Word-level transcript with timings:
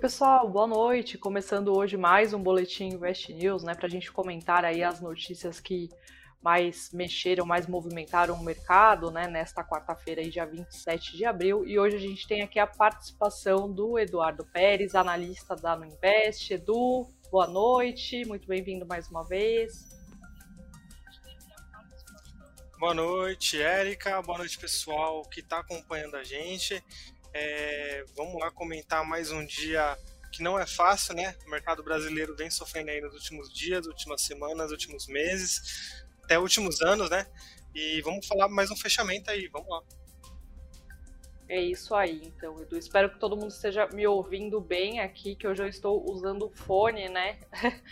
Pessoal, 0.00 0.48
boa 0.48 0.68
noite. 0.68 1.18
Começando 1.18 1.76
hoje 1.76 1.96
mais 1.96 2.32
um 2.32 2.40
Boletim 2.40 2.84
Invest 2.84 3.32
News, 3.34 3.64
né, 3.64 3.74
para 3.74 3.88
a 3.88 3.90
gente 3.90 4.12
comentar 4.12 4.64
aí 4.64 4.80
as 4.80 5.00
notícias 5.00 5.58
que 5.58 5.88
mais 6.40 6.92
mexeram, 6.92 7.44
mais 7.44 7.66
movimentaram 7.66 8.34
o 8.36 8.44
mercado, 8.44 9.10
né, 9.10 9.26
nesta 9.26 9.64
quarta-feira, 9.64 10.22
dia 10.22 10.46
27 10.46 11.16
de 11.16 11.24
abril. 11.24 11.66
E 11.66 11.80
hoje 11.80 11.96
a 11.96 11.98
gente 11.98 12.28
tem 12.28 12.42
aqui 12.42 12.60
a 12.60 12.66
participação 12.66 13.72
do 13.72 13.98
Eduardo 13.98 14.46
Pérez, 14.46 14.94
analista 14.94 15.56
da 15.56 15.74
Nuinvest. 15.74 16.54
Edu, 16.54 17.04
boa 17.28 17.48
noite, 17.48 18.24
muito 18.24 18.46
bem-vindo 18.46 18.86
mais 18.86 19.08
uma 19.08 19.24
vez. 19.24 19.88
Boa 22.78 22.94
noite, 22.94 23.60
Érica. 23.60 24.22
Boa 24.22 24.38
noite, 24.38 24.56
pessoal 24.56 25.22
que 25.22 25.40
está 25.40 25.58
acompanhando 25.58 26.14
a 26.14 26.22
gente. 26.22 26.80
É, 27.32 28.04
vamos 28.16 28.40
lá 28.40 28.50
comentar 28.50 29.04
mais 29.04 29.30
um 29.30 29.44
dia 29.44 29.96
que 30.32 30.42
não 30.42 30.58
é 30.58 30.66
fácil, 30.66 31.14
né? 31.14 31.34
O 31.46 31.50
mercado 31.50 31.82
brasileiro 31.82 32.36
vem 32.36 32.50
sofrendo 32.50 32.90
aí 32.90 33.00
nos 33.00 33.14
últimos 33.14 33.52
dias, 33.52 33.86
últimas 33.86 34.22
semanas, 34.22 34.70
últimos 34.70 35.06
meses, 35.06 36.04
até 36.22 36.38
últimos 36.38 36.80
anos, 36.82 37.10
né? 37.10 37.26
E 37.74 38.00
vamos 38.02 38.26
falar 38.26 38.48
mais 38.48 38.70
um 38.70 38.76
fechamento 38.76 39.30
aí, 39.30 39.48
vamos 39.48 39.68
lá. 39.68 39.82
É 41.48 41.60
isso 41.60 41.94
aí, 41.94 42.20
então, 42.24 42.60
Edu. 42.60 42.76
Espero 42.76 43.10
que 43.10 43.18
todo 43.18 43.36
mundo 43.36 43.50
esteja 43.50 43.86
me 43.86 44.06
ouvindo 44.06 44.60
bem 44.60 45.00
aqui, 45.00 45.34
que 45.34 45.48
hoje 45.48 45.62
eu 45.62 45.68
estou 45.68 46.04
usando 46.10 46.46
o 46.46 46.50
fone, 46.50 47.08
né? 47.08 47.38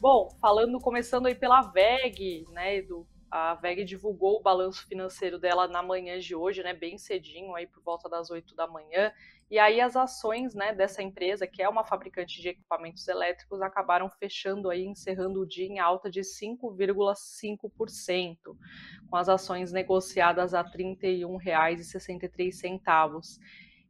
Bom, 0.00 0.34
falando, 0.40 0.80
começando 0.80 1.26
aí 1.26 1.34
pela 1.34 1.60
VEG, 1.62 2.46
né, 2.50 2.76
Edu? 2.76 3.06
A 3.36 3.54
VEG 3.54 3.84
divulgou 3.84 4.36
o 4.36 4.40
balanço 4.40 4.86
financeiro 4.86 5.40
dela 5.40 5.66
na 5.66 5.82
manhã 5.82 6.20
de 6.20 6.36
hoje, 6.36 6.62
né, 6.62 6.72
bem 6.72 6.96
cedinho, 6.96 7.52
aí 7.56 7.66
por 7.66 7.82
volta 7.82 8.08
das 8.08 8.30
8 8.30 8.54
da 8.54 8.68
manhã. 8.68 9.12
E 9.50 9.58
aí 9.58 9.80
as 9.80 9.96
ações 9.96 10.54
né, 10.54 10.72
dessa 10.72 11.02
empresa, 11.02 11.44
que 11.44 11.60
é 11.60 11.68
uma 11.68 11.82
fabricante 11.82 12.40
de 12.40 12.50
equipamentos 12.50 13.08
elétricos, 13.08 13.60
acabaram 13.60 14.08
fechando 14.08 14.70
aí, 14.70 14.84
encerrando 14.84 15.40
o 15.40 15.46
dia 15.46 15.66
em 15.66 15.80
alta 15.80 16.08
de 16.08 16.20
5,5%, 16.20 18.56
com 19.10 19.16
as 19.16 19.28
ações 19.28 19.72
negociadas 19.72 20.54
a 20.54 20.62
R$ 20.62 20.70
31,63. 20.70 23.40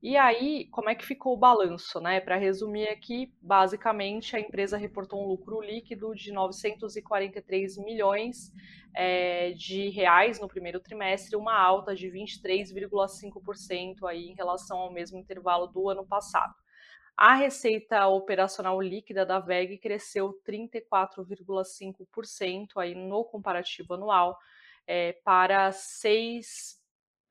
E 0.07 0.19
aí, 0.19 0.67
como 0.67 0.91
é 0.91 0.95
que 0.95 1.03
ficou 1.03 1.33
o 1.33 1.37
balanço, 1.39 1.99
né? 1.99 2.21
Para 2.21 2.37
resumir 2.37 2.89
aqui, 2.89 3.33
basicamente 3.41 4.37
a 4.37 4.39
empresa 4.39 4.77
reportou 4.77 5.25
um 5.25 5.27
lucro 5.27 5.63
líquido 5.63 6.15
de 6.15 6.31
943 6.31 7.79
milhões 7.79 8.53
é, 8.95 9.53
de 9.53 9.89
reais 9.89 10.39
no 10.39 10.47
primeiro 10.47 10.79
trimestre, 10.79 11.37
uma 11.37 11.59
alta 11.59 11.95
de 11.95 12.09
23,5% 12.09 14.07
aí 14.07 14.27
em 14.27 14.35
relação 14.35 14.77
ao 14.77 14.93
mesmo 14.93 15.19
intervalo 15.19 15.69
do 15.69 15.89
ano 15.89 16.07
passado. 16.07 16.53
A 17.17 17.35
receita 17.35 18.07
operacional 18.07 18.83
líquida 18.83 19.25
da 19.25 19.41
VEG 19.41 19.79
cresceu 19.79 20.39
34,5% 20.47 22.77
aí 22.77 22.95
no 22.95 23.25
comparativo 23.25 23.95
anual 23.95 24.37
é, 24.87 25.15
para 25.25 25.73
6 25.73 26.84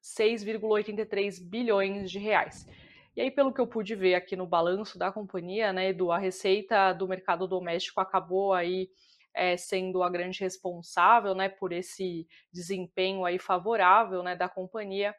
6,83 0.04 1.42
bilhões 1.42 2.12
de 2.12 2.20
reais. 2.20 2.68
E 3.16 3.22
aí, 3.22 3.32
pelo 3.32 3.54
que 3.54 3.62
eu 3.62 3.68
pude 3.68 3.96
ver 3.96 4.16
aqui 4.16 4.36
no 4.36 4.46
balanço 4.46 4.98
da 4.98 5.12
companhia, 5.12 5.72
né, 5.72 5.90
Edu, 5.90 6.12
a 6.12 6.18
receita 6.18 6.92
do 6.94 7.08
mercado 7.08 7.48
doméstico 7.48 8.02
acabou 8.02 8.54
aí 8.54 8.90
é, 9.34 9.56
sendo 9.56 10.04
a 10.04 10.10
grande 10.10 10.40
responsável, 10.42 11.34
né, 11.34 11.48
por 11.48 11.72
esse 11.72 12.28
desempenho 12.52 13.24
aí 13.24 13.40
favorável, 13.40 14.24
né, 14.24 14.36
da 14.36 14.50
companhia. 14.50 15.16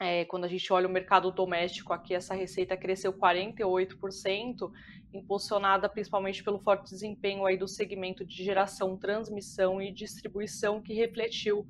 É, 0.00 0.24
quando 0.26 0.44
a 0.44 0.48
gente 0.48 0.72
olha 0.72 0.86
o 0.86 0.90
mercado 0.90 1.30
doméstico 1.30 1.92
aqui, 1.92 2.14
essa 2.14 2.34
receita 2.34 2.76
cresceu 2.76 3.12
48%, 3.12 4.70
impulsionada 5.12 5.88
principalmente 5.88 6.44
pelo 6.44 6.60
forte 6.60 6.90
desempenho 6.90 7.46
aí 7.46 7.56
do 7.56 7.66
segmento 7.66 8.24
de 8.24 8.44
geração, 8.44 8.96
transmissão 8.96 9.80
e 9.80 9.92
distribuição, 9.92 10.82
que 10.82 10.94
refletiu 10.94 11.66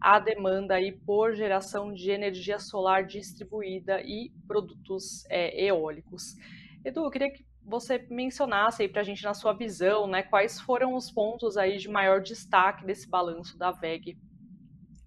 a 0.00 0.18
demanda 0.18 0.74
aí 0.74 0.92
por 0.92 1.34
geração 1.34 1.92
de 1.92 2.10
energia 2.10 2.58
solar 2.58 3.04
distribuída 3.04 4.00
e 4.00 4.32
produtos 4.46 5.24
é, 5.28 5.64
eólicos. 5.64 6.36
Edu, 6.84 7.04
eu 7.04 7.10
queria 7.10 7.30
que 7.30 7.44
você 7.62 7.98
mencionasse 8.10 8.82
aí 8.82 8.88
para 8.88 9.02
a 9.02 9.04
gente 9.04 9.22
na 9.22 9.34
sua 9.34 9.52
visão, 9.52 10.06
né, 10.06 10.22
quais 10.22 10.60
foram 10.60 10.94
os 10.94 11.10
pontos 11.10 11.56
aí 11.56 11.76
de 11.76 11.88
maior 11.88 12.20
destaque 12.22 12.84
desse 12.86 13.08
balanço 13.08 13.58
da 13.58 13.70
VEG? 13.70 14.18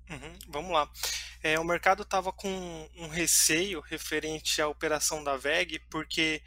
Uhum, 0.10 0.34
vamos 0.48 0.72
lá. 0.72 0.90
É, 1.42 1.60
o 1.60 1.64
mercado 1.66 2.04
estava 2.04 2.32
com 2.32 2.90
um 2.96 3.08
receio 3.08 3.82
referente 3.82 4.62
à 4.62 4.68
operação 4.68 5.24
da 5.24 5.36
VEG, 5.36 5.80
porque 5.90 6.42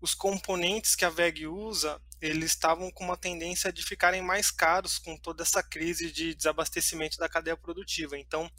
os 0.00 0.14
componentes 0.14 0.94
que 0.94 1.04
a 1.04 1.10
VEG 1.10 1.46
usa, 1.46 2.00
eles 2.20 2.50
estavam 2.50 2.90
com 2.90 3.04
uma 3.04 3.16
tendência 3.16 3.72
de 3.72 3.82
ficarem 3.84 4.22
mais 4.22 4.50
caros 4.50 4.98
com 4.98 5.16
toda 5.16 5.42
essa 5.42 5.62
crise 5.62 6.10
de 6.10 6.34
desabastecimento 6.34 7.16
da 7.18 7.28
cadeia 7.28 7.56
produtiva. 7.56 8.18
Então, 8.18 8.50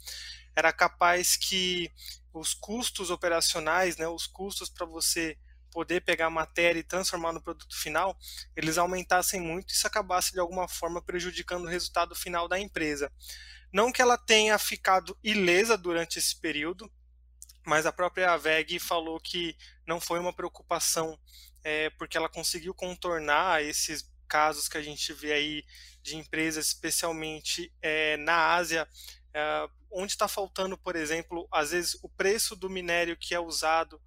era 0.56 0.72
capaz 0.72 1.36
que 1.36 1.90
os 2.32 2.54
custos 2.54 3.10
operacionais, 3.10 3.96
né, 3.96 4.08
os 4.08 4.26
custos 4.26 4.68
para 4.68 4.86
você 4.86 5.36
poder 5.70 6.02
pegar 6.02 6.26
a 6.26 6.30
matéria 6.30 6.80
e 6.80 6.84
transformar 6.84 7.32
no 7.32 7.42
produto 7.42 7.76
final, 7.76 8.18
eles 8.56 8.76
aumentassem 8.76 9.40
muito 9.40 9.70
e 9.70 9.72
isso 9.72 9.86
acabasse 9.86 10.32
de 10.32 10.40
alguma 10.40 10.66
forma 10.68 11.00
prejudicando 11.00 11.64
o 11.64 11.68
resultado 11.68 12.14
final 12.14 12.48
da 12.48 12.58
empresa. 12.58 13.10
Não 13.72 13.92
que 13.92 14.02
ela 14.02 14.18
tenha 14.18 14.58
ficado 14.58 15.16
ilesa 15.22 15.78
durante 15.78 16.18
esse 16.18 16.38
período, 16.40 16.90
mas 17.64 17.86
a 17.86 17.92
própria 17.92 18.36
VEG 18.36 18.80
falou 18.80 19.20
que 19.20 19.56
não 19.86 20.00
foi 20.00 20.18
uma 20.18 20.32
preocupação 20.32 21.18
é, 21.64 21.90
porque 21.90 22.16
ela 22.16 22.28
conseguiu 22.28 22.74
contornar 22.74 23.62
esses 23.62 24.08
casos 24.28 24.68
que 24.68 24.78
a 24.78 24.82
gente 24.82 25.12
vê 25.12 25.32
aí 25.32 25.64
de 26.02 26.16
empresas, 26.16 26.68
especialmente 26.68 27.72
é, 27.82 28.16
na 28.16 28.54
Ásia, 28.54 28.88
é, 29.34 29.68
onde 29.90 30.12
está 30.12 30.28
faltando, 30.28 30.78
por 30.78 30.94
exemplo, 30.96 31.48
às 31.50 31.72
vezes 31.72 31.98
o 32.02 32.08
preço 32.08 32.54
do 32.54 32.70
minério 32.70 33.16
que 33.16 33.34
é 33.34 33.40
usado 33.40 34.00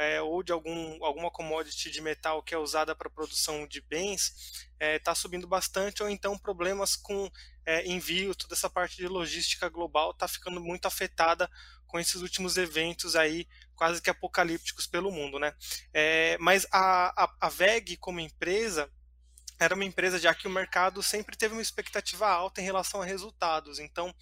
é, 0.00 0.20
ou 0.22 0.42
de 0.42 0.50
algum, 0.50 1.04
alguma 1.04 1.30
commodity 1.30 1.90
de 1.90 2.00
metal 2.00 2.42
que 2.42 2.54
é 2.54 2.58
usada 2.58 2.94
para 2.94 3.10
produção 3.10 3.66
de 3.66 3.82
bens 3.82 4.66
está 4.80 5.12
é, 5.12 5.14
subindo 5.14 5.46
bastante, 5.46 6.02
ou 6.02 6.08
então 6.08 6.38
problemas 6.38 6.96
com 6.96 7.30
é, 7.66 7.86
envio, 7.86 8.34
toda 8.34 8.54
essa 8.54 8.70
parte 8.70 8.96
de 8.96 9.06
logística 9.06 9.68
global 9.68 10.12
está 10.12 10.26
ficando 10.26 10.58
muito 10.58 10.86
afetada 10.86 11.50
com 11.86 12.00
esses 12.00 12.22
últimos 12.22 12.56
eventos 12.56 13.14
aí 13.14 13.46
quase 13.80 14.02
que 14.02 14.10
apocalípticos 14.10 14.86
pelo 14.86 15.10
mundo, 15.10 15.38
né? 15.38 15.54
É, 15.94 16.36
mas 16.38 16.66
a, 16.70 17.24
a, 17.24 17.34
a 17.40 17.48
VEG 17.48 17.96
como 17.96 18.20
empresa 18.20 18.92
era 19.58 19.74
uma 19.74 19.86
empresa 19.86 20.18
já 20.18 20.34
que 20.34 20.46
o 20.46 20.50
mercado 20.50 21.02
sempre 21.02 21.34
teve 21.34 21.54
uma 21.54 21.62
expectativa 21.62 22.28
alta 22.28 22.60
em 22.60 22.64
relação 22.64 23.00
a 23.00 23.06
resultados. 23.06 23.78
Então, 23.78 24.14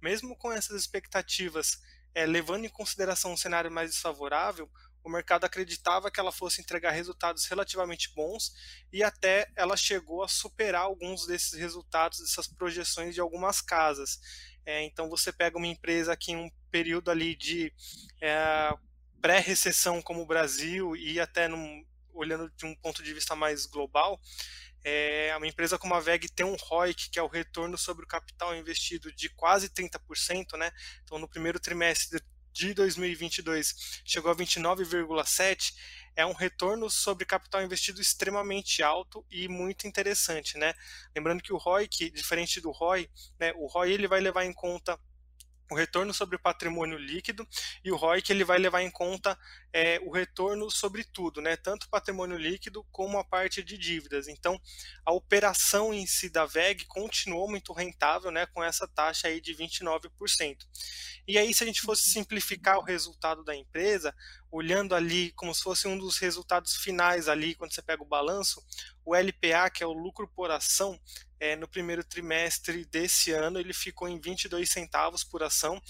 mesmo 0.00 0.34
com 0.34 0.50
essas 0.50 0.80
expectativas, 0.80 1.78
é, 2.14 2.24
levando 2.24 2.64
em 2.64 2.70
consideração 2.70 3.34
um 3.34 3.36
cenário 3.36 3.70
mais 3.70 3.90
desfavorável, 3.90 4.66
o 5.04 5.10
mercado 5.10 5.44
acreditava 5.44 6.10
que 6.10 6.18
ela 6.18 6.32
fosse 6.32 6.62
entregar 6.62 6.92
resultados 6.92 7.44
relativamente 7.44 8.14
bons 8.14 8.54
e 8.90 9.02
até 9.02 9.46
ela 9.54 9.76
chegou 9.76 10.22
a 10.22 10.28
superar 10.28 10.84
alguns 10.84 11.26
desses 11.26 11.52
resultados, 11.52 12.18
dessas 12.18 12.46
projeções 12.46 13.14
de 13.14 13.20
algumas 13.20 13.60
casas. 13.60 14.18
É, 14.64 14.82
então 14.84 15.10
você 15.10 15.30
pega 15.30 15.58
uma 15.58 15.66
empresa 15.66 16.16
que 16.16 16.32
em 16.32 16.36
um 16.36 16.50
período 16.70 17.10
ali 17.10 17.36
de 17.36 17.72
é, 18.22 18.72
pré-recessão 19.22 20.02
como 20.02 20.20
o 20.20 20.26
Brasil 20.26 20.96
e 20.96 21.20
até 21.20 21.48
num, 21.48 21.86
olhando 22.12 22.50
de 22.50 22.66
um 22.66 22.74
ponto 22.74 23.02
de 23.02 23.14
vista 23.14 23.34
mais 23.34 23.64
global, 23.64 24.20
é, 24.84 25.32
uma 25.36 25.46
empresa 25.46 25.78
como 25.78 25.94
a 25.94 26.00
VEG 26.00 26.28
tem 26.28 26.44
um 26.44 26.56
ROIC, 26.56 27.10
que 27.10 27.18
é 27.18 27.22
o 27.22 27.28
retorno 27.28 27.78
sobre 27.78 28.04
o 28.04 28.08
capital 28.08 28.54
investido 28.54 29.12
de 29.12 29.28
quase 29.30 29.68
30%, 29.68 30.58
né? 30.58 30.70
Então 31.04 31.18
no 31.18 31.28
primeiro 31.28 31.60
trimestre 31.60 32.20
de 32.52 32.74
2022 32.74 34.02
chegou 34.04 34.30
a 34.30 34.36
29,7, 34.36 35.72
é 36.14 36.26
um 36.26 36.32
retorno 36.32 36.90
sobre 36.90 37.24
capital 37.24 37.62
investido 37.62 38.00
extremamente 38.00 38.82
alto 38.82 39.24
e 39.30 39.48
muito 39.48 39.86
interessante, 39.86 40.58
né? 40.58 40.74
Lembrando 41.14 41.42
que 41.42 41.52
o 41.52 41.56
ROI, 41.56 41.88
que 41.88 42.10
diferente 42.10 42.60
do 42.60 42.70
ROI, 42.70 43.08
né, 43.38 43.52
o 43.56 43.66
ROI 43.66 43.92
ele 43.92 44.08
vai 44.08 44.20
levar 44.20 44.44
em 44.44 44.52
conta 44.52 44.98
o 45.72 45.76
retorno 45.76 46.12
sobre 46.12 46.36
o 46.36 46.38
patrimônio 46.38 46.98
líquido 46.98 47.46
e 47.84 47.90
o 47.90 47.96
ROI 47.96 48.22
que 48.22 48.32
ele 48.32 48.44
vai 48.44 48.58
levar 48.58 48.82
em 48.82 48.90
conta 48.90 49.38
é, 49.72 49.98
o 50.00 50.10
retorno 50.10 50.70
sobre 50.70 51.02
tudo, 51.02 51.40
né? 51.40 51.56
tanto 51.56 51.88
patrimônio 51.88 52.36
líquido 52.36 52.84
como 52.92 53.18
a 53.18 53.24
parte 53.24 53.62
de 53.62 53.78
dívidas. 53.78 54.28
Então, 54.28 54.60
a 55.04 55.12
operação 55.12 55.94
em 55.94 56.06
si 56.06 56.28
da 56.28 56.44
VEG 56.44 56.84
continuou 56.86 57.48
muito 57.48 57.72
rentável 57.72 58.30
né? 58.30 58.46
com 58.46 58.62
essa 58.62 58.86
taxa 58.86 59.28
aí 59.28 59.40
de 59.40 59.54
29%. 59.54 60.58
E 61.26 61.38
aí, 61.38 61.54
se 61.54 61.62
a 61.62 61.66
gente 61.66 61.80
fosse 61.80 62.10
simplificar 62.10 62.78
o 62.78 62.82
resultado 62.82 63.42
da 63.42 63.56
empresa, 63.56 64.14
olhando 64.50 64.94
ali 64.94 65.32
como 65.32 65.54
se 65.54 65.62
fosse 65.62 65.88
um 65.88 65.96
dos 65.96 66.18
resultados 66.18 66.76
finais 66.76 67.28
ali, 67.28 67.54
quando 67.54 67.72
você 67.72 67.80
pega 67.80 68.02
o 68.02 68.06
balanço, 68.06 68.62
o 69.04 69.14
LPA, 69.14 69.70
que 69.72 69.82
é 69.82 69.86
o 69.86 69.92
lucro 69.92 70.28
por 70.28 70.50
ação, 70.50 71.00
é, 71.40 71.56
no 71.56 71.66
primeiro 71.66 72.04
trimestre 72.04 72.84
desse 72.84 73.32
ano 73.32 73.58
ele 73.58 73.72
ficou 73.72 74.08
em 74.08 74.20
22 74.20 74.70
centavos 74.70 75.24
por 75.24 75.42
ação, 75.42 75.82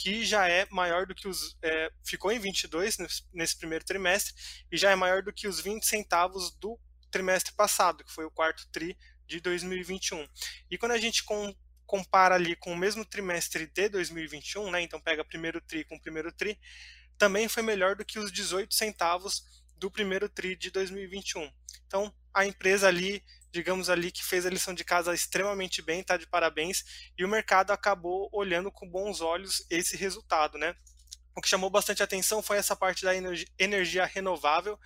que 0.00 0.24
já 0.24 0.48
é 0.48 0.66
maior 0.70 1.04
do 1.04 1.14
que 1.14 1.28
os. 1.28 1.58
É, 1.62 1.92
ficou 2.02 2.32
em 2.32 2.38
22 2.38 2.96
nesse, 3.34 3.56
primeiro 3.58 3.84
trimestre, 3.84 4.32
e 4.72 4.76
já 4.78 4.90
é 4.90 4.94
maior 4.94 5.22
do 5.22 5.30
que 5.30 5.46
os 5.46 5.60
20 5.60 5.84
centavos 5.84 6.50
do 6.52 6.80
trimestre 7.10 7.52
passado, 7.52 8.02
que 8.02 8.10
foi 8.10 8.24
o 8.24 8.30
quarto 8.30 8.66
TRI 8.72 8.96
de 9.26 9.40
2021. 9.40 10.26
E 10.70 10.78
quando 10.78 10.92
a 10.92 10.98
gente 10.98 11.22
com, 11.22 11.54
compara 11.84 12.34
ali 12.34 12.56
com 12.56 12.72
o 12.72 12.76
mesmo 12.76 13.04
trimestre 13.04 13.66
de 13.66 13.90
2021, 13.90 14.70
né, 14.70 14.80
então 14.80 14.98
pega 14.98 15.22
primeiro 15.22 15.60
TRI 15.60 15.84
com 15.84 15.98
primeiro 15.98 16.32
TRI, 16.32 16.58
também 17.18 17.46
foi 17.46 17.62
melhor 17.62 17.94
do 17.94 18.04
que 18.04 18.18
os 18.18 18.32
18 18.32 18.72
centavos 18.72 19.44
do 19.76 19.90
primeiro 19.90 20.30
TRI 20.30 20.56
de 20.56 20.70
2021. 20.70 21.52
Então, 21.90 22.14
a 22.32 22.46
empresa 22.46 22.86
ali, 22.86 23.20
digamos 23.50 23.90
ali, 23.90 24.12
que 24.12 24.24
fez 24.24 24.46
a 24.46 24.50
lição 24.50 24.72
de 24.72 24.84
casa 24.84 25.12
extremamente 25.12 25.82
bem, 25.82 26.02
está 26.02 26.16
de 26.16 26.24
parabéns, 26.24 26.84
e 27.18 27.24
o 27.24 27.28
mercado 27.28 27.72
acabou 27.72 28.30
olhando 28.32 28.70
com 28.70 28.88
bons 28.88 29.20
olhos 29.20 29.66
esse 29.68 29.96
resultado, 29.96 30.56
né? 30.56 30.76
O 31.36 31.40
que 31.40 31.48
chamou 31.48 31.68
bastante 31.68 32.00
atenção 32.00 32.40
foi 32.40 32.58
essa 32.58 32.76
parte 32.76 33.02
da 33.02 33.10
energia 33.58 34.04
renovável, 34.04 34.78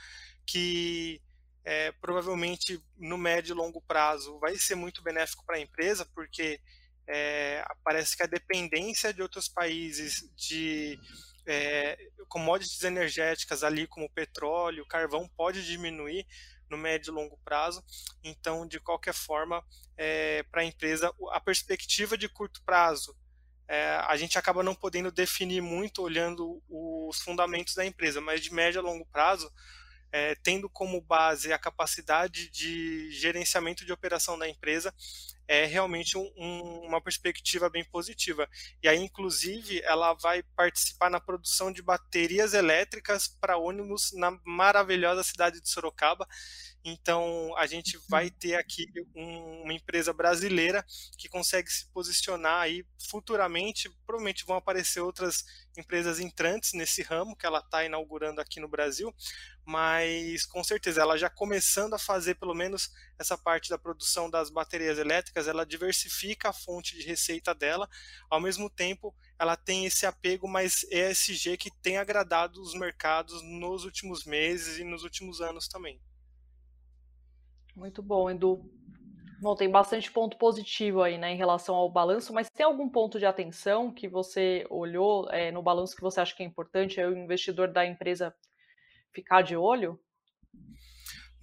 que 0.46 1.20
é, 1.62 1.92
provavelmente 1.92 2.82
no 2.96 3.18
médio 3.18 3.52
e 3.52 3.56
longo 3.56 3.82
prazo 3.82 4.38
vai 4.38 4.56
ser 4.56 4.74
muito 4.74 5.02
benéfico 5.02 5.44
para 5.44 5.56
a 5.56 5.60
empresa, 5.60 6.06
porque 6.14 6.58
é, 7.06 7.62
parece 7.84 8.16
que 8.16 8.22
a 8.22 8.26
dependência 8.26 9.12
de 9.12 9.20
outros 9.20 9.46
países 9.46 10.26
de 10.34 10.98
é, 11.46 11.98
commodities 12.28 12.82
energéticas 12.82 13.62
ali 13.62 13.86
como 13.86 14.08
petróleo, 14.08 14.86
carvão 14.86 15.28
pode 15.36 15.66
diminuir 15.66 16.26
no 16.70 16.78
médio 16.78 17.10
e 17.10 17.14
longo 17.14 17.38
prazo. 17.44 17.84
Então, 18.22 18.66
de 18.66 18.80
qualquer 18.80 19.14
forma, 19.14 19.64
é, 19.96 20.42
para 20.44 20.62
a 20.62 20.64
empresa, 20.64 21.12
a 21.30 21.40
perspectiva 21.40 22.16
de 22.16 22.28
curto 22.28 22.62
prazo, 22.62 23.16
é, 23.66 23.96
a 24.06 24.16
gente 24.16 24.38
acaba 24.38 24.62
não 24.62 24.74
podendo 24.74 25.10
definir 25.10 25.62
muito 25.62 26.02
olhando 26.02 26.62
os 26.68 27.18
fundamentos 27.20 27.74
da 27.74 27.84
empresa, 27.84 28.20
mas 28.20 28.40
de 28.40 28.52
médio 28.52 28.80
a 28.80 28.84
longo 28.84 29.06
prazo, 29.06 29.50
é, 30.12 30.34
tendo 30.36 30.68
como 30.68 31.00
base 31.00 31.52
a 31.52 31.58
capacidade 31.58 32.48
de 32.50 33.10
gerenciamento 33.10 33.84
de 33.84 33.92
operação 33.92 34.38
da 34.38 34.48
empresa, 34.48 34.94
é 35.46 35.66
realmente 35.66 36.16
um, 36.16 36.30
um, 36.36 36.86
uma 36.86 37.00
perspectiva 37.00 37.68
bem 37.68 37.84
positiva. 37.84 38.48
E 38.82 38.88
aí, 38.88 38.98
inclusive, 38.98 39.80
ela 39.84 40.14
vai 40.14 40.42
participar 40.56 41.10
na 41.10 41.20
produção 41.20 41.72
de 41.72 41.82
baterias 41.82 42.54
elétricas 42.54 43.28
para 43.28 43.58
ônibus 43.58 44.12
na 44.14 44.38
maravilhosa 44.44 45.22
cidade 45.22 45.60
de 45.60 45.68
Sorocaba. 45.68 46.26
Então, 46.84 47.54
a 47.56 47.66
gente 47.66 47.98
vai 48.08 48.30
ter 48.30 48.56
aqui 48.56 48.86
um, 49.14 49.62
uma 49.62 49.72
empresa 49.72 50.12
brasileira 50.12 50.84
que 51.18 51.28
consegue 51.28 51.70
se 51.70 51.86
posicionar 51.92 52.60
aí 52.60 52.84
futuramente. 53.08 53.90
Provavelmente 54.06 54.44
vão 54.44 54.56
aparecer 54.56 55.00
outras 55.00 55.44
empresas 55.76 56.20
entrantes 56.20 56.72
nesse 56.72 57.02
ramo 57.02 57.36
que 57.36 57.46
ela 57.46 57.58
está 57.58 57.84
inaugurando 57.84 58.40
aqui 58.40 58.60
no 58.60 58.68
Brasil, 58.68 59.14
mas 59.64 60.46
com 60.46 60.62
certeza 60.62 61.00
ela 61.00 61.16
já 61.16 61.30
começando 61.30 61.94
a 61.94 61.98
fazer 61.98 62.34
pelo 62.36 62.54
menos 62.54 62.90
essa 63.18 63.36
parte 63.36 63.70
da 63.70 63.78
produção 63.78 64.30
das 64.30 64.50
baterias 64.50 64.98
elétricas, 64.98 65.48
ela 65.48 65.64
diversifica 65.64 66.48
a 66.48 66.52
fonte 66.52 66.96
de 66.96 67.06
receita 67.06 67.54
dela, 67.54 67.88
ao 68.30 68.40
mesmo 68.40 68.68
tempo 68.68 69.14
ela 69.38 69.56
tem 69.56 69.84
esse 69.84 70.06
apego 70.06 70.48
mais 70.48 70.84
ESG 70.84 71.56
que 71.56 71.70
tem 71.82 71.96
agradado 71.96 72.60
os 72.60 72.74
mercados 72.74 73.42
nos 73.42 73.84
últimos 73.84 74.24
meses 74.24 74.78
e 74.78 74.84
nos 74.84 75.02
últimos 75.02 75.40
anos 75.40 75.68
também. 75.68 76.00
Muito 77.74 78.02
bom, 78.02 78.30
Edu. 78.30 78.70
Bom, 79.40 79.54
tem 79.54 79.68
bastante 79.68 80.10
ponto 80.10 80.38
positivo 80.38 81.02
aí, 81.02 81.18
né, 81.18 81.32
em 81.32 81.36
relação 81.36 81.74
ao 81.74 81.90
balanço, 81.90 82.32
mas 82.32 82.48
tem 82.48 82.64
algum 82.64 82.88
ponto 82.88 83.18
de 83.18 83.26
atenção 83.26 83.92
que 83.92 84.08
você 84.08 84.64
olhou 84.70 85.28
é, 85.30 85.50
no 85.50 85.62
balanço 85.62 85.94
que 85.94 86.00
você 86.00 86.20
acha 86.20 86.34
que 86.34 86.42
é 86.42 86.46
importante, 86.46 87.00
é 87.00 87.06
o 87.06 87.16
investidor 87.16 87.70
da 87.70 87.84
empresa 87.84 88.34
ficar 89.12 89.42
de 89.42 89.56
olho? 89.56 90.00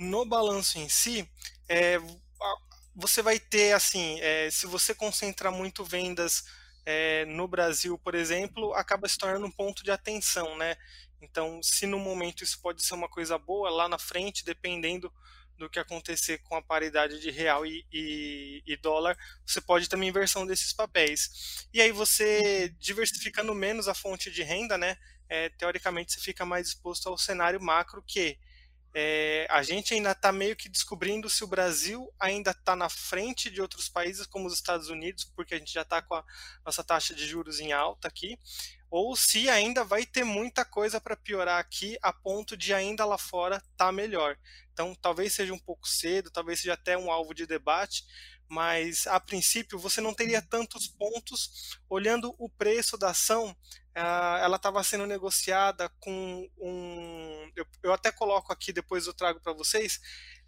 No 0.01 0.25
balanço 0.25 0.80
em 0.80 0.89
si, 0.89 1.30
é, 1.69 2.00
você 2.95 3.21
vai 3.21 3.39
ter, 3.39 3.74
assim, 3.74 4.19
é, 4.19 4.50
se 4.50 4.65
você 4.65 4.95
concentra 4.95 5.51
muito 5.51 5.83
vendas 5.83 6.44
é, 6.83 7.24
no 7.25 7.48
Brasil, 7.48 8.00
por 8.00 8.15
exemplo, 8.15 8.74
acaba 8.74 9.07
se 9.07 9.15
tornando 9.15 9.45
um 9.45 9.51
ponto 9.51 9.83
de 9.83 9.92
atenção, 9.92 10.57
né? 10.57 10.75
Então, 11.21 11.62
se 11.62 11.86
no 11.86 12.00
momento 12.00 12.44
isso 12.44 12.59
pode 12.59 12.83
ser 12.83 12.95
uma 12.95 13.07
coisa 13.07 13.38
boa, 13.38 13.69
lá 13.69 13.88
na 13.88 14.00
frente, 14.00 14.44
dependendo 14.44 15.13
do 15.56 15.69
que 15.69 15.77
acontecer 15.77 16.39
com 16.39 16.56
a 16.56 16.63
paridade 16.63 17.19
de 17.19 17.30
real 17.30 17.63
e, 17.63 17.86
e, 17.94 18.63
e, 18.65 18.75
dólar, 18.77 19.15
você 19.45 19.62
pode 19.62 19.88
ter 19.88 19.98
uma 19.98 20.06
inversão 20.06 20.48
desses 20.48 20.74
papéis. 20.74 21.68
E 21.71 21.80
aí 21.80 21.92
você 21.92 22.74
diversificando 22.80 23.53
menos 23.53 23.88
a 23.88 23.94
fonte 23.94 24.31
de 24.31 24.42
renda, 24.42 24.80
né? 24.80 24.98
É, 25.30 25.50
teoricamente 25.50 26.12
você 26.12 26.19
fica 26.19 26.44
mais 26.44 26.69
exposto 26.69 27.07
ao 27.07 27.19
cenário 27.19 27.62
macro 27.62 28.01
que 28.01 28.39
é, 28.93 29.47
a 29.49 29.63
gente 29.63 29.93
ainda 29.93 30.11
está 30.11 30.31
meio 30.31 30.55
que 30.55 30.67
descobrindo 30.67 31.29
se 31.29 31.43
o 31.43 31.47
Brasil 31.47 32.13
ainda 32.19 32.51
está 32.51 32.75
na 32.75 32.89
frente 32.89 33.49
de 33.49 33.61
outros 33.61 33.88
países 33.88 34.27
como 34.27 34.47
os 34.47 34.53
Estados 34.53 34.89
Unidos, 34.89 35.23
porque 35.35 35.55
a 35.55 35.57
gente 35.57 35.71
já 35.71 35.83
está 35.83 36.01
com 36.01 36.15
a 36.15 36.25
nossa 36.65 36.83
taxa 36.83 37.13
de 37.13 37.25
juros 37.25 37.59
em 37.59 37.71
alta 37.71 38.07
aqui, 38.07 38.38
ou 38.89 39.15
se 39.15 39.49
ainda 39.49 39.85
vai 39.85 40.05
ter 40.05 40.25
muita 40.25 40.65
coisa 40.65 40.99
para 40.99 41.15
piorar 41.15 41.59
aqui 41.59 41.97
a 42.01 42.11
ponto 42.11 42.57
de 42.57 42.73
ainda 42.73 43.05
lá 43.05 43.17
fora 43.17 43.55
estar 43.57 43.85
tá 43.85 43.91
melhor. 43.91 44.38
Então, 44.73 44.93
talvez 44.95 45.33
seja 45.33 45.53
um 45.53 45.59
pouco 45.59 45.88
cedo, 45.88 46.29
talvez 46.29 46.59
seja 46.59 46.73
até 46.73 46.97
um 46.97 47.09
alvo 47.09 47.33
de 47.33 47.45
debate, 47.45 48.03
mas 48.49 49.07
a 49.07 49.17
princípio 49.17 49.79
você 49.79 50.01
não 50.01 50.13
teria 50.13 50.41
tantos 50.41 50.85
pontos 50.85 51.79
olhando 51.89 52.35
o 52.38 52.49
preço 52.49 52.97
da 52.97 53.11
ação. 53.11 53.55
Ah, 53.93 54.39
ela 54.41 54.55
estava 54.55 54.81
sendo 54.83 55.05
negociada 55.05 55.89
com 55.99 56.49
um. 56.57 57.51
Eu, 57.55 57.65
eu, 57.83 57.93
até 57.93 58.11
coloco 58.11 58.53
aqui, 58.53 58.71
depois 58.71 59.05
eu 59.05 59.13
trago 59.13 59.41
para 59.41 59.51
vocês. 59.51 59.99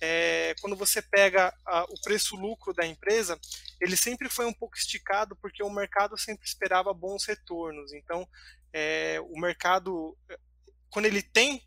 É, 0.01 0.55
quando 0.61 0.75
você 0.75 1.01
pega 1.01 1.53
o 1.89 2.01
preço-lucro 2.01 2.73
da 2.73 2.85
empresa, 2.85 3.39
ele 3.81 3.97
sempre 3.97 4.29
foi 4.29 4.45
um 4.45 4.53
pouco 4.53 4.77
esticado, 4.77 5.35
porque 5.35 5.61
o 5.61 5.69
mercado 5.69 6.17
sempre 6.17 6.47
esperava 6.47 6.93
bons 6.93 7.25
retornos. 7.25 7.93
Então, 7.93 8.27
é, 8.71 9.19
o 9.21 9.39
mercado, 9.39 10.17
quando 10.89 11.05
ele 11.05 11.21
tem 11.21 11.61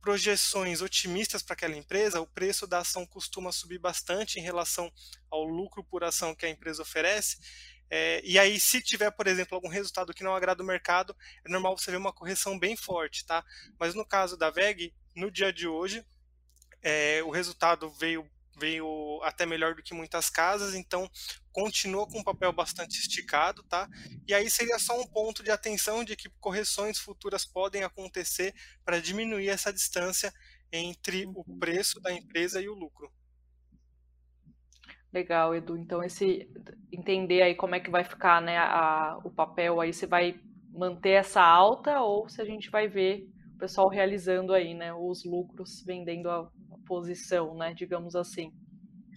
projeções 0.00 0.80
otimistas 0.80 1.42
para 1.42 1.54
aquela 1.54 1.76
empresa, 1.76 2.20
o 2.20 2.26
preço 2.26 2.66
da 2.66 2.78
ação 2.78 3.04
costuma 3.06 3.52
subir 3.52 3.78
bastante 3.78 4.38
em 4.38 4.42
relação 4.42 4.90
ao 5.30 5.44
lucro 5.44 5.84
por 5.84 6.02
ação 6.02 6.34
que 6.34 6.46
a 6.46 6.50
empresa 6.50 6.82
oferece. 6.82 7.38
É, 7.90 8.20
e 8.24 8.38
aí, 8.38 8.60
se 8.60 8.82
tiver, 8.82 9.10
por 9.10 9.26
exemplo, 9.26 9.54
algum 9.54 9.68
resultado 9.68 10.12
que 10.12 10.22
não 10.22 10.34
agrada 10.34 10.62
o 10.62 10.66
mercado, 10.66 11.16
é 11.44 11.50
normal 11.50 11.76
você 11.76 11.90
ver 11.90 11.96
uma 11.96 12.12
correção 12.12 12.58
bem 12.58 12.76
forte, 12.76 13.24
tá? 13.24 13.44
Mas 13.78 13.94
no 13.94 14.06
caso 14.06 14.36
da 14.36 14.50
VEG, 14.50 14.94
no 15.16 15.30
dia 15.30 15.52
de 15.52 15.66
hoje, 15.66 16.04
é, 16.82 17.22
o 17.22 17.30
resultado 17.30 17.90
veio 17.90 18.28
veio 18.58 19.20
até 19.22 19.46
melhor 19.46 19.74
do 19.76 19.82
que 19.82 19.94
muitas 19.94 20.28
casas, 20.28 20.74
então 20.74 21.08
continua 21.52 22.08
com 22.08 22.18
um 22.18 22.24
papel 22.24 22.52
bastante 22.52 22.98
esticado, 22.98 23.62
tá? 23.62 23.88
E 24.26 24.34
aí 24.34 24.50
seria 24.50 24.78
só 24.78 25.00
um 25.00 25.06
ponto 25.06 25.42
de 25.42 25.50
atenção 25.52 26.04
de 26.04 26.16
que 26.16 26.28
correções 26.40 26.98
futuras 26.98 27.46
podem 27.46 27.84
acontecer 27.84 28.52
para 28.84 29.00
diminuir 29.00 29.48
essa 29.48 29.72
distância 29.72 30.32
entre 30.72 31.24
o 31.26 31.44
uhum. 31.46 31.58
preço 31.58 32.00
da 32.00 32.12
empresa 32.12 32.60
e 32.60 32.68
o 32.68 32.74
lucro. 32.74 33.12
Legal, 35.12 35.54
Edu. 35.54 35.76
Então 35.76 36.02
esse 36.02 36.48
entender 36.92 37.42
aí 37.42 37.54
como 37.54 37.74
é 37.74 37.80
que 37.80 37.90
vai 37.90 38.04
ficar, 38.04 38.40
né, 38.42 38.58
a, 38.58 39.18
o 39.24 39.30
papel 39.30 39.80
aí, 39.80 39.92
você 39.92 40.06
vai 40.06 40.38
manter 40.70 41.10
essa 41.10 41.42
alta 41.42 42.00
ou 42.00 42.28
se 42.28 42.40
a 42.40 42.44
gente 42.44 42.70
vai 42.70 42.86
ver 42.88 43.26
o 43.54 43.58
pessoal 43.58 43.88
realizando 43.88 44.52
aí, 44.52 44.74
né, 44.74 44.92
os 44.92 45.24
lucros 45.24 45.82
vendendo 45.84 46.30
a, 46.30 46.48
posição, 46.88 47.54
né, 47.54 47.74
digamos 47.74 48.16
assim. 48.16 48.50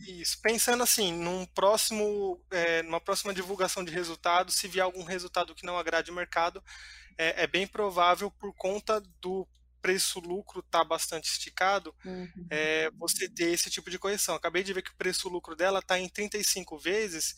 Isso. 0.05 0.41
Pensando 0.41 0.83
assim, 0.83 1.13
num 1.13 1.45
próximo, 1.45 2.43
é, 2.51 2.83
numa 2.83 2.99
próxima 2.99 3.33
divulgação 3.33 3.83
de 3.83 3.93
resultados, 3.93 4.55
se 4.55 4.67
vier 4.67 4.83
algum 4.83 5.03
resultado 5.03 5.55
que 5.55 5.65
não 5.65 5.77
agrade 5.77 6.11
o 6.11 6.13
mercado, 6.13 6.61
é, 7.17 7.43
é 7.43 7.47
bem 7.47 7.65
provável 7.65 8.29
por 8.29 8.53
conta 8.53 8.99
do 9.21 9.47
preço-lucro 9.81 10.59
estar 10.59 10.79
tá 10.79 10.85
bastante 10.85 11.25
esticado, 11.29 11.93
uhum. 12.05 12.47
é, 12.49 12.91
você 12.91 13.27
ter 13.29 13.51
esse 13.53 13.69
tipo 13.69 13.89
de 13.89 13.99
correção. 13.99 14.35
Acabei 14.35 14.63
de 14.63 14.73
ver 14.73 14.81
que 14.81 14.91
o 14.91 14.95
preço-lucro 14.95 15.55
dela 15.55 15.79
está 15.79 15.99
em 15.99 16.07
35 16.07 16.77
vezes 16.77 17.35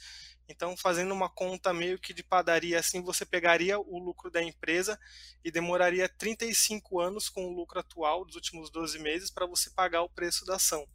então, 0.48 0.76
fazendo 0.76 1.14
uma 1.14 1.30
conta 1.30 1.74
meio 1.74 1.98
que 1.98 2.14
de 2.14 2.24
padaria 2.24 2.80
assim, 2.80 3.02
você 3.02 3.26
pegaria 3.26 3.80
o 3.80 3.98
lucro 3.98 4.30
da 4.30 4.44
empresa 4.44 5.00
e 5.44 5.50
demoraria 5.50 6.10
35 6.10 7.00
anos 7.00 7.30
com 7.30 7.46
o 7.46 7.54
lucro 7.54 7.80
atual 7.80 8.26
dos 8.26 8.36
últimos 8.36 8.70
12 8.70 9.00
meses 9.00 9.32
para 9.32 9.46
você 9.46 9.70
pagar 9.70 10.02
o 10.02 10.10
preço 10.10 10.46
da 10.46 10.56
ação. 10.56 10.86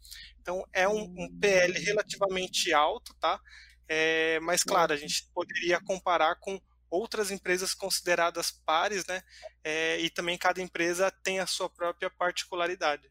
Então, 0.40 0.64
é 0.73 0.87
um, 0.87 1.02
um 1.02 1.38
PL 1.40 1.78
relativamente 1.81 2.73
alto, 2.73 3.14
tá? 3.14 3.40
É, 3.88 4.38
mas, 4.40 4.62
claro, 4.62 4.93
a 4.93 4.97
gente 4.97 5.26
poderia 5.33 5.81
comparar 5.81 6.37
com 6.37 6.61
outras 6.90 7.30
empresas 7.30 7.75
consideradas 7.75 8.50
pares, 8.50 9.07
né? 9.07 9.23
É, 9.62 10.00
e 10.00 10.11
também 10.11 10.38
cada 10.38 10.61
empresa 10.61 11.11
tem 11.11 11.40
a 11.40 11.47
sua 11.47 11.68
própria 11.68 12.11
particularidade. 12.11 13.11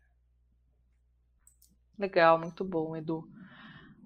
Legal, 1.97 2.37
muito 2.37 2.63
bom, 2.63 2.95
Edu. 2.95 3.27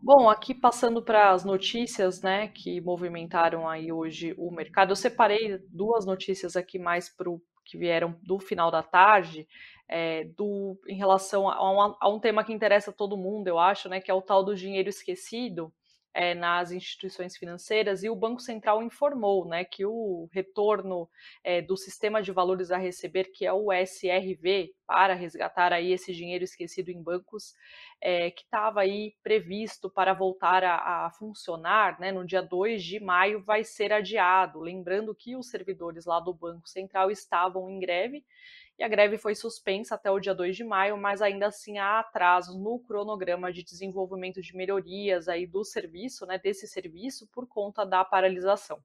Bom, 0.03 0.29
aqui 0.29 0.55
passando 0.55 1.01
para 1.03 1.31
as 1.31 1.45
notícias, 1.45 2.21
né, 2.21 2.47
que 2.47 2.81
movimentaram 2.81 3.69
aí 3.69 3.91
hoje 3.91 4.33
o 4.37 4.49
mercado, 4.49 4.91
eu 4.91 4.95
separei 4.95 5.59
duas 5.69 6.05
notícias 6.05 6.55
aqui 6.55 6.79
mais 6.79 7.07
pro, 7.07 7.39
que 7.63 7.77
vieram 7.77 8.17
do 8.23 8.39
final 8.39 8.71
da 8.71 8.81
tarde, 8.81 9.47
é, 9.87 10.23
do, 10.35 10.79
em 10.87 10.95
relação 10.95 11.47
a, 11.47 11.97
a, 11.99 12.09
um 12.09 12.19
tema 12.19 12.43
que 12.43 12.51
interessa 12.51 12.91
todo 12.91 13.15
mundo, 13.15 13.47
eu 13.47 13.59
acho, 13.59 13.89
né, 13.89 14.01
que 14.01 14.09
é 14.09 14.13
o 14.13 14.23
tal 14.23 14.43
do 14.43 14.55
dinheiro 14.55 14.89
esquecido 14.89 15.71
é, 16.13 16.33
nas 16.33 16.71
instituições 16.71 17.37
financeiras 17.37 18.03
e 18.03 18.09
o 18.09 18.15
Banco 18.15 18.41
Central 18.41 18.83
informou 18.83 19.45
né, 19.45 19.63
que 19.63 19.85
o 19.85 20.27
retorno 20.31 21.09
é, 21.43 21.61
do 21.61 21.77
sistema 21.77 22.21
de 22.21 22.31
valores 22.31 22.71
a 22.71 22.77
receber, 22.77 23.25
que 23.25 23.45
é 23.45 23.53
o 23.53 23.71
SRV, 23.71 24.73
para 24.85 25.13
resgatar 25.13 25.71
aí 25.71 25.93
esse 25.93 26.13
dinheiro 26.13 26.43
esquecido 26.43 26.89
em 26.89 27.01
bancos, 27.01 27.53
é, 28.01 28.29
que 28.31 28.41
estava 28.41 28.81
aí 28.81 29.13
previsto 29.23 29.89
para 29.89 30.13
voltar 30.13 30.63
a, 30.63 31.05
a 31.05 31.11
funcionar 31.11 31.99
né, 31.99 32.11
no 32.11 32.25
dia 32.25 32.41
2 32.41 32.83
de 32.83 32.99
maio, 32.99 33.41
vai 33.41 33.63
ser 33.63 33.93
adiado. 33.93 34.59
Lembrando 34.59 35.15
que 35.15 35.35
os 35.35 35.49
servidores 35.49 36.05
lá 36.05 36.19
do 36.19 36.33
Banco 36.33 36.67
Central 36.67 37.09
estavam 37.09 37.69
em 37.69 37.79
greve 37.79 38.25
e 38.81 38.83
a 38.83 38.87
greve 38.87 39.15
foi 39.15 39.35
suspensa 39.35 39.93
até 39.93 40.09
o 40.09 40.19
dia 40.19 40.33
2 40.33 40.57
de 40.57 40.63
maio, 40.63 40.97
mas 40.97 41.21
ainda 41.21 41.45
assim 41.45 41.77
há 41.77 41.99
atrasos 41.99 42.57
no 42.57 42.79
cronograma 42.79 43.53
de 43.53 43.63
desenvolvimento 43.63 44.41
de 44.41 44.55
melhorias 44.55 45.27
aí 45.27 45.45
do 45.45 45.63
serviço, 45.63 46.25
né, 46.25 46.39
desse 46.39 46.67
serviço, 46.67 47.27
por 47.27 47.45
conta 47.45 47.85
da 47.85 48.03
paralisação. 48.03 48.81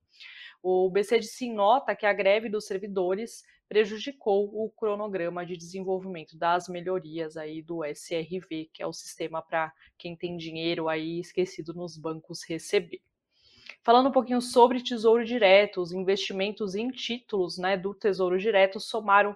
O 0.62 0.90
BC 0.90 1.20
de 1.20 1.26
Sim 1.26 1.54
nota 1.54 1.96
que 1.96 2.04
a 2.04 2.12
greve 2.12 2.50
dos 2.50 2.66
servidores 2.66 3.42
prejudicou 3.70 4.50
o 4.52 4.68
cronograma 4.68 5.46
de 5.46 5.56
desenvolvimento 5.56 6.36
das 6.36 6.68
melhorias 6.68 7.38
aí 7.38 7.62
do 7.62 7.82
SRV, 7.82 8.68
que 8.74 8.82
é 8.82 8.86
o 8.86 8.92
sistema 8.92 9.40
para 9.40 9.72
quem 9.96 10.14
tem 10.14 10.36
dinheiro 10.36 10.90
aí 10.90 11.20
esquecido 11.20 11.72
nos 11.72 11.96
bancos 11.96 12.44
receber. 12.46 13.00
Falando 13.82 14.10
um 14.10 14.12
pouquinho 14.12 14.42
sobre 14.42 14.82
Tesouro 14.82 15.24
Direto, 15.24 15.80
os 15.80 15.90
investimentos 15.90 16.74
em 16.74 16.90
títulos 16.90 17.56
né, 17.56 17.78
do 17.78 17.94
Tesouro 17.94 18.38
Direto 18.38 18.78
somaram 18.78 19.34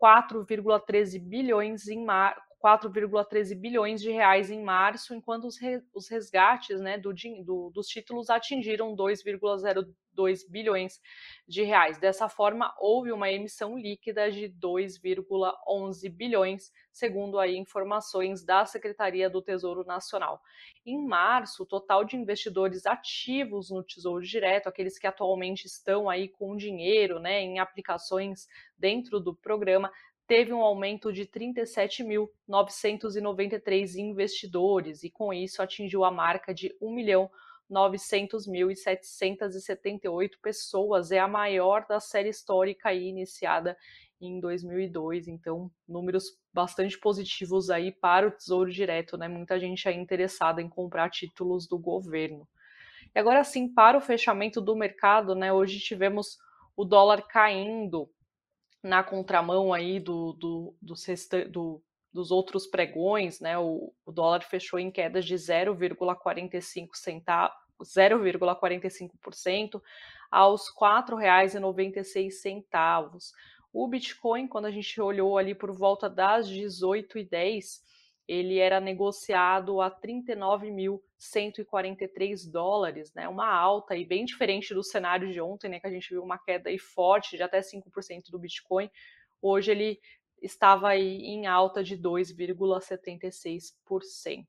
4,13 0.00 1.20
bilhões 1.20 1.88
em 1.88 2.04
mar... 2.04 2.49
4,13 2.62 3.58
bilhões 3.58 4.02
de 4.02 4.10
reais 4.10 4.50
em 4.50 4.62
março, 4.62 5.14
enquanto 5.14 5.46
os, 5.46 5.58
re... 5.58 5.82
os 5.94 6.08
resgates 6.08 6.78
né, 6.80 6.98
do, 6.98 7.12
do, 7.44 7.70
dos 7.70 7.86
títulos 7.86 8.28
atingiram 8.28 8.94
2,02 8.94 10.40
bilhões 10.48 11.00
de 11.48 11.62
reais. 11.62 11.98
Dessa 11.98 12.28
forma, 12.28 12.74
houve 12.78 13.12
uma 13.12 13.30
emissão 13.30 13.78
líquida 13.78 14.30
de 14.30 14.50
2,11 14.50 16.10
bilhões, 16.10 16.70
segundo 16.92 17.38
aí 17.38 17.56
informações 17.56 18.44
da 18.44 18.66
Secretaria 18.66 19.30
do 19.30 19.40
Tesouro 19.40 19.82
Nacional. 19.84 20.38
Em 20.84 21.02
março, 21.02 21.62
o 21.62 21.66
total 21.66 22.04
de 22.04 22.16
investidores 22.16 22.84
ativos 22.84 23.70
no 23.70 23.82
Tesouro 23.82 24.22
Direto, 24.22 24.68
aqueles 24.68 24.98
que 24.98 25.06
atualmente 25.06 25.64
estão 25.64 26.10
aí 26.10 26.28
com 26.28 26.56
dinheiro 26.56 27.18
né, 27.18 27.40
em 27.40 27.58
aplicações 27.58 28.46
dentro 28.78 29.18
do 29.18 29.34
programa, 29.34 29.90
teve 30.30 30.52
um 30.52 30.60
aumento 30.60 31.12
de 31.12 31.26
37.993 31.26 33.96
investidores 33.96 35.02
e 35.02 35.10
com 35.10 35.34
isso 35.34 35.60
atingiu 35.60 36.04
a 36.04 36.10
marca 36.12 36.54
de 36.54 36.72
1 36.80 36.94
milhão 36.94 37.28
900.778 37.68 40.30
pessoas, 40.40 41.10
é 41.10 41.18
a 41.18 41.26
maior 41.26 41.84
da 41.88 41.98
série 41.98 42.28
histórica 42.28 42.90
aí 42.90 43.08
iniciada 43.08 43.76
em 44.20 44.38
2002, 44.38 45.26
então 45.26 45.68
números 45.88 46.38
bastante 46.54 46.96
positivos 46.96 47.68
aí 47.68 47.90
para 47.90 48.28
o 48.28 48.30
Tesouro 48.30 48.70
Direto, 48.70 49.18
né? 49.18 49.26
Muita 49.26 49.58
gente 49.58 49.88
aí 49.88 49.96
interessada 49.96 50.62
em 50.62 50.68
comprar 50.68 51.10
títulos 51.10 51.66
do 51.66 51.76
governo. 51.76 52.46
E 53.12 53.18
agora 53.18 53.42
sim, 53.42 53.66
para 53.66 53.98
o 53.98 54.00
fechamento 54.00 54.60
do 54.60 54.76
mercado, 54.76 55.34
né? 55.34 55.52
Hoje 55.52 55.80
tivemos 55.80 56.38
o 56.76 56.84
dólar 56.84 57.26
caindo 57.26 58.08
na 58.82 59.02
contramão 59.02 59.72
aí 59.72 60.00
do, 60.00 60.32
do, 60.32 60.74
do, 60.80 60.94
do 61.50 61.82
dos 62.12 62.30
outros 62.30 62.66
pregões, 62.66 63.40
né, 63.40 63.58
o, 63.58 63.90
o 64.04 64.12
dólar 64.12 64.42
fechou 64.42 64.78
em 64.78 64.90
quedas 64.90 65.24
de 65.24 65.34
0,45 65.34 66.88
centavos, 66.94 67.56
0,45% 67.82 69.80
aos 70.30 70.68
R$ 70.68 70.74
4,96. 70.80 73.32
O 73.72 73.86
Bitcoin, 73.86 74.48
quando 74.48 74.66
a 74.66 74.70
gente 74.70 75.00
olhou 75.00 75.38
ali 75.38 75.54
por 75.54 75.72
volta 75.72 76.10
das 76.10 76.48
18h10, 76.48 77.80
ele 78.26 78.58
era 78.58 78.80
negociado 78.80 79.80
a 79.80 79.88
39.143 81.20 82.50
dólares, 82.50 83.12
né? 83.14 83.28
Uma 83.28 83.48
alta 83.48 83.94
e 83.94 84.04
bem 84.04 84.24
diferente 84.24 84.72
do 84.72 84.82
cenário 84.82 85.30
de 85.30 85.40
ontem, 85.40 85.68
né? 85.68 85.78
Que 85.78 85.86
a 85.86 85.90
gente 85.90 86.08
viu 86.10 86.22
uma 86.22 86.38
queda 86.38 86.70
aí 86.70 86.78
forte 86.78 87.36
de 87.36 87.42
até 87.42 87.60
5% 87.60 88.30
do 88.30 88.38
Bitcoin. 88.38 88.90
Hoje 89.40 89.70
ele 89.70 90.00
estava 90.40 90.88
aí 90.88 91.22
em 91.22 91.46
alta 91.46 91.84
de 91.84 91.98
2,76%. 91.98 94.46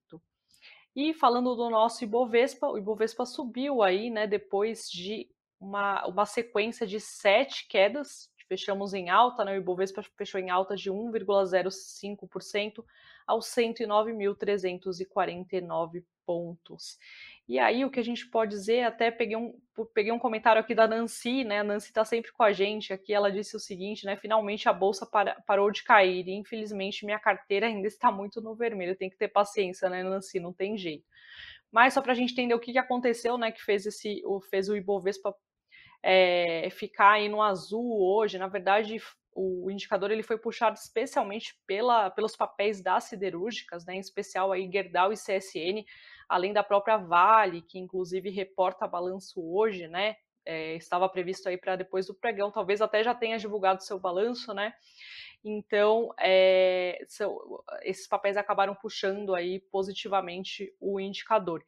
E 0.95 1.13
falando 1.13 1.55
do 1.55 1.69
nosso 1.69 2.03
Ibovespa, 2.03 2.67
o 2.67 2.77
Ibovespa 2.77 3.25
subiu 3.25 3.83
aí, 3.83 4.09
né? 4.09 4.25
Depois 4.25 4.89
de 4.89 5.29
uma, 5.59 6.07
uma 6.07 6.25
sequência 6.25 6.87
de 6.87 6.99
sete 6.99 7.67
quedas, 7.67 8.29
fechamos 8.47 8.93
em 8.93 9.09
alta, 9.09 9.45
né? 9.45 9.53
O 9.53 9.57
Ibovespa 9.57 10.03
fechou 10.17 10.39
em 10.39 10.49
alta 10.49 10.75
de 10.75 10.91
1,05% 10.91 12.83
aos 13.31 13.47
109.349 13.47 16.03
pontos. 16.25 16.97
E 17.47 17.59
aí, 17.59 17.83
o 17.83 17.89
que 17.89 17.99
a 17.99 18.03
gente 18.03 18.29
pode 18.29 18.51
dizer, 18.51 18.83
até 18.83 19.09
peguei 19.09 19.35
um, 19.35 19.59
peguei 19.93 20.11
um 20.11 20.19
comentário 20.19 20.61
aqui 20.61 20.75
da 20.75 20.87
Nancy, 20.87 21.43
né? 21.43 21.59
A 21.59 21.63
Nancy 21.63 21.87
está 21.87 22.05
sempre 22.05 22.31
com 22.31 22.43
a 22.43 22.51
gente 22.51 22.93
aqui. 22.93 23.13
Ela 23.13 23.31
disse 23.31 23.55
o 23.55 23.59
seguinte, 23.59 24.05
né? 24.05 24.15
Finalmente 24.17 24.69
a 24.69 24.73
bolsa 24.73 25.05
para, 25.05 25.35
parou 25.47 25.71
de 25.71 25.83
cair 25.83 26.27
e 26.27 26.31
infelizmente 26.31 27.05
minha 27.05 27.19
carteira 27.19 27.67
ainda 27.67 27.87
está 27.87 28.11
muito 28.11 28.41
no 28.41 28.55
vermelho. 28.55 28.95
Tem 28.95 29.09
que 29.09 29.17
ter 29.17 29.29
paciência, 29.29 29.89
né, 29.89 30.03
Nancy? 30.03 30.39
Não 30.39 30.53
tem 30.53 30.77
jeito. 30.77 31.05
Mas 31.71 31.93
só 31.93 32.01
para 32.01 32.11
a 32.11 32.15
gente 32.15 32.33
entender 32.33 32.53
o 32.53 32.59
que, 32.59 32.73
que 32.73 32.77
aconteceu, 32.77 33.37
né? 33.37 33.51
Que 33.51 33.63
fez 33.63 33.85
esse, 33.85 34.21
fez 34.49 34.69
o 34.69 34.75
Ibovespa 34.75 35.33
é, 36.03 36.69
ficar 36.71 37.11
aí 37.13 37.29
no 37.29 37.41
azul 37.41 38.01
hoje, 38.01 38.37
na 38.37 38.47
verdade, 38.47 38.99
o 39.33 39.69
indicador 39.71 40.11
ele 40.11 40.23
foi 40.23 40.37
puxado 40.37 40.77
especialmente 40.77 41.55
pela, 41.65 42.09
pelos 42.09 42.35
papéis 42.35 42.81
das 42.81 43.05
siderúrgicas, 43.05 43.85
né, 43.85 43.95
em 43.95 43.99
especial 43.99 44.51
aí 44.51 44.69
Gerdau 44.71 45.11
e 45.13 45.15
CSN, 45.15 45.85
além 46.27 46.53
da 46.53 46.63
própria 46.63 46.97
Vale, 46.97 47.61
que 47.61 47.79
inclusive 47.79 48.29
reporta 48.29 48.87
balanço 48.87 49.41
hoje, 49.41 49.87
né, 49.87 50.15
é, 50.45 50.75
estava 50.75 51.07
previsto 51.07 51.47
aí 51.47 51.57
para 51.57 51.75
depois 51.75 52.07
do 52.07 52.15
pregão, 52.15 52.51
talvez 52.51 52.81
até 52.81 53.03
já 53.03 53.13
tenha 53.13 53.37
divulgado 53.37 53.83
seu 53.83 53.99
balanço, 53.99 54.53
né, 54.53 54.73
então 55.43 56.13
é, 56.19 56.99
esses 57.83 58.07
papéis 58.07 58.37
acabaram 58.37 58.75
puxando 58.75 59.33
aí 59.33 59.59
positivamente 59.71 60.73
o 60.79 60.99
indicador. 60.99 61.63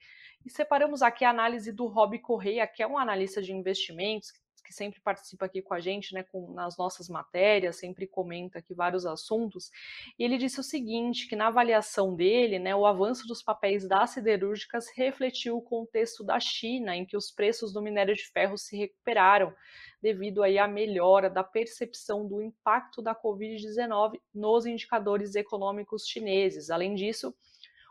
E 0.45 0.49
separamos 0.49 1.01
aqui 1.01 1.23
a 1.23 1.29
análise 1.29 1.71
do 1.71 1.87
Rob 1.87 2.19
Correia, 2.19 2.67
que 2.67 2.83
é 2.83 2.87
um 2.87 2.97
analista 2.97 3.41
de 3.41 3.53
investimentos, 3.53 4.29
que 4.31 4.39
sempre 4.71 5.01
participa 5.01 5.45
aqui 5.45 5.61
com 5.61 5.73
a 5.73 5.79
gente, 5.79 6.13
né, 6.13 6.21
com, 6.23 6.53
nas 6.53 6.77
nossas 6.77 7.09
matérias, 7.09 7.77
sempre 7.77 8.05
comenta 8.05 8.59
aqui 8.59 8.73
vários 8.75 9.05
assuntos, 9.05 9.71
e 10.17 10.23
ele 10.23 10.37
disse 10.37 10.59
o 10.59 10.63
seguinte, 10.63 11.27
que 11.27 11.35
na 11.35 11.47
avaliação 11.47 12.15
dele, 12.15 12.59
né, 12.59 12.75
o 12.75 12.85
avanço 12.85 13.27
dos 13.27 13.41
papéis 13.41 13.87
das 13.87 14.11
siderúrgicas 14.11 14.85
refletiu 14.95 15.57
o 15.57 15.61
contexto 15.61 16.23
da 16.23 16.39
China, 16.39 16.95
em 16.95 17.05
que 17.05 17.17
os 17.17 17.31
preços 17.31 17.73
do 17.73 17.81
minério 17.81 18.15
de 18.15 18.23
ferro 18.27 18.57
se 18.57 18.77
recuperaram, 18.77 19.53
devido 20.01 20.43
aí 20.43 20.59
à 20.59 20.67
melhora 20.67 21.29
da 21.29 21.43
percepção 21.43 22.27
do 22.27 22.41
impacto 22.41 23.01
da 23.01 23.15
Covid-19 23.15 24.19
nos 24.33 24.65
indicadores 24.65 25.33
econômicos 25.33 26.05
chineses. 26.05 26.69
Além 26.69 26.93
disso, 26.93 27.33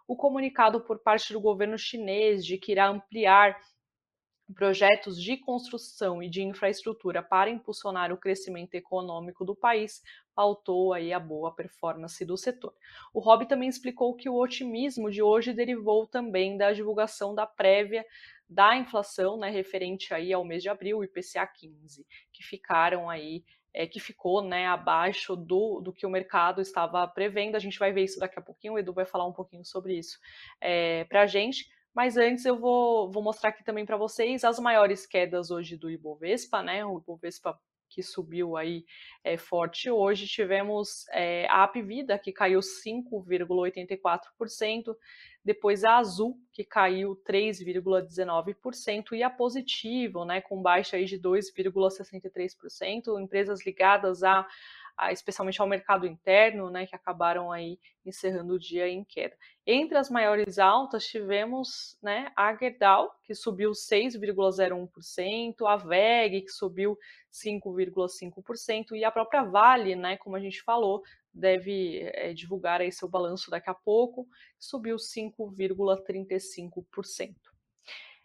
o 0.07 0.15
comunicado 0.15 0.81
por 0.81 0.99
parte 0.99 1.33
do 1.33 1.41
governo 1.41 1.79
chinês 1.79 2.45
de 2.45 2.59
que 2.59 2.73
irá 2.73 2.89
ampliar 2.89 3.59
projetos 4.53 5.21
de 5.21 5.37
construção 5.37 6.23
e 6.23 6.29
de 6.29 6.43
infraestrutura 6.43 7.23
para 7.23 7.51
impulsionar 7.51 8.13
o 8.13 8.17
crescimento 8.17 8.75
econômico 8.75 9.45
do 9.45 9.55
país 9.55 10.03
pautou 10.35 10.93
aí 10.93 11.13
a 11.13 11.21
boa 11.21 11.55
performance 11.55 12.25
do 12.25 12.37
setor. 12.37 12.75
O 13.13 13.21
Rob 13.21 13.47
também 13.47 13.69
explicou 13.69 14.15
que 14.15 14.29
o 14.29 14.37
otimismo 14.37 15.11
de 15.11 15.23
hoje 15.23 15.53
derivou 15.53 16.07
também 16.07 16.57
da 16.57 16.73
divulgação 16.73 17.35
da 17.35 17.47
prévia 17.47 18.05
da 18.49 18.77
inflação, 18.77 19.39
né, 19.39 19.49
referente 19.49 20.13
aí 20.13 20.33
ao 20.33 20.45
mês 20.45 20.63
de 20.63 20.69
abril, 20.69 21.03
IPCA 21.03 21.47
15, 21.47 22.07
que 22.33 22.45
ficaram 22.45 23.09
aí 23.09 23.45
é, 23.75 23.87
que 23.87 23.99
ficou 23.99 24.43
né, 24.43 24.67
abaixo 24.67 25.35
do, 25.35 25.81
do 25.81 25.93
que 25.93 26.07
o 26.07 26.11
mercado 26.11 26.61
estava 26.61 27.07
prevendo. 27.09 27.57
A 27.57 27.59
gente 27.59 27.79
vai 27.79 27.93
ver 27.93 28.05
isso 28.05 28.21
daqui 28.21 28.39
a 28.39 28.43
pouquinho, 28.43 28.75
o 28.75 28.79
Edu 28.79 28.93
vai 28.93 29.07
falar 29.07 29.27
um 29.27 29.33
pouquinho 29.33 29.65
sobre 29.65 29.99
isso 29.99 30.19
é, 30.61 31.05
para 31.05 31.23
a 31.23 31.27
gente. 31.27 31.67
Mas 31.95 32.17
antes 32.17 32.45
eu 32.45 32.59
vou, 32.59 33.11
vou 33.11 33.23
mostrar 33.23 33.51
aqui 33.51 33.65
também 33.65 33.85
para 33.85 33.97
vocês 33.97 34.45
as 34.45 34.59
maiores 34.59 35.07
quedas 35.07 35.51
hoje 35.51 35.77
do 35.77 35.91
Ibovespa, 35.91 36.63
né? 36.63 36.85
O 36.85 36.99
Ibovespa 36.99 37.59
que 37.93 38.03
subiu 38.03 38.57
aí 38.57 38.85
é, 39.23 39.37
forte 39.37 39.89
hoje. 39.91 40.27
Tivemos 40.27 41.07
é, 41.11 41.47
a 41.49 41.65
Apvida, 41.65 42.19
que 42.19 42.33
caiu 42.33 42.61
5,84%, 42.61 44.97
depois 45.45 45.85
a 45.85 45.99
Azul, 45.99 46.39
que 46.53 46.65
caiu 46.65 47.21
3,19%, 47.29 49.13
e 49.13 49.23
a 49.23 49.29
Positivo, 49.29 50.25
né, 50.25 50.41
com 50.41 50.63
baixa 50.63 50.97
aí 50.97 51.05
de 51.05 51.19
2,63%, 51.19 53.21
empresas 53.21 53.67
ligadas 53.67 54.23
a 54.23 54.47
especialmente 55.11 55.61
ao 55.61 55.67
mercado 55.67 56.07
interno, 56.07 56.71
né, 56.71 56.87
que 56.87 56.95
acabaram 56.95 57.51
aí 57.51 57.79
encerrando 58.05 58.55
o 58.55 58.59
dia 58.59 58.89
em 58.89 59.03
queda. 59.03 59.35
Entre 59.67 59.97
as 59.97 60.11
maiores 60.11 60.59
altas 60.59 61.07
tivemos, 61.07 61.99
né, 62.03 62.31
a 62.37 62.55
Gerdau, 62.55 63.11
que 63.25 63.35
subiu 63.35 63.73
6,01%, 63.73 65.67
a 65.67 65.77
VEG, 65.77 66.43
que 66.43 66.51
subiu 66.51 66.99
5,5%, 67.31 68.95
e 68.95 69.05
a 69.05 69.11
própria 69.11 69.43
Vale, 69.43 69.97
né, 69.97 70.19
como 70.19 70.37
a 70.37 70.41
gente 70.41 70.63
falou, 70.63 71.03
deve 71.33 72.03
é, 72.13 72.35
divulgar 72.35 72.81
aí 72.81 72.93
seu 72.93 73.09
balanço 73.09 73.51
daqui 73.51 73.71
a 73.71 73.75
pouco, 73.75 74.29
subiu 74.59 74.97
5,35%. 74.97 77.52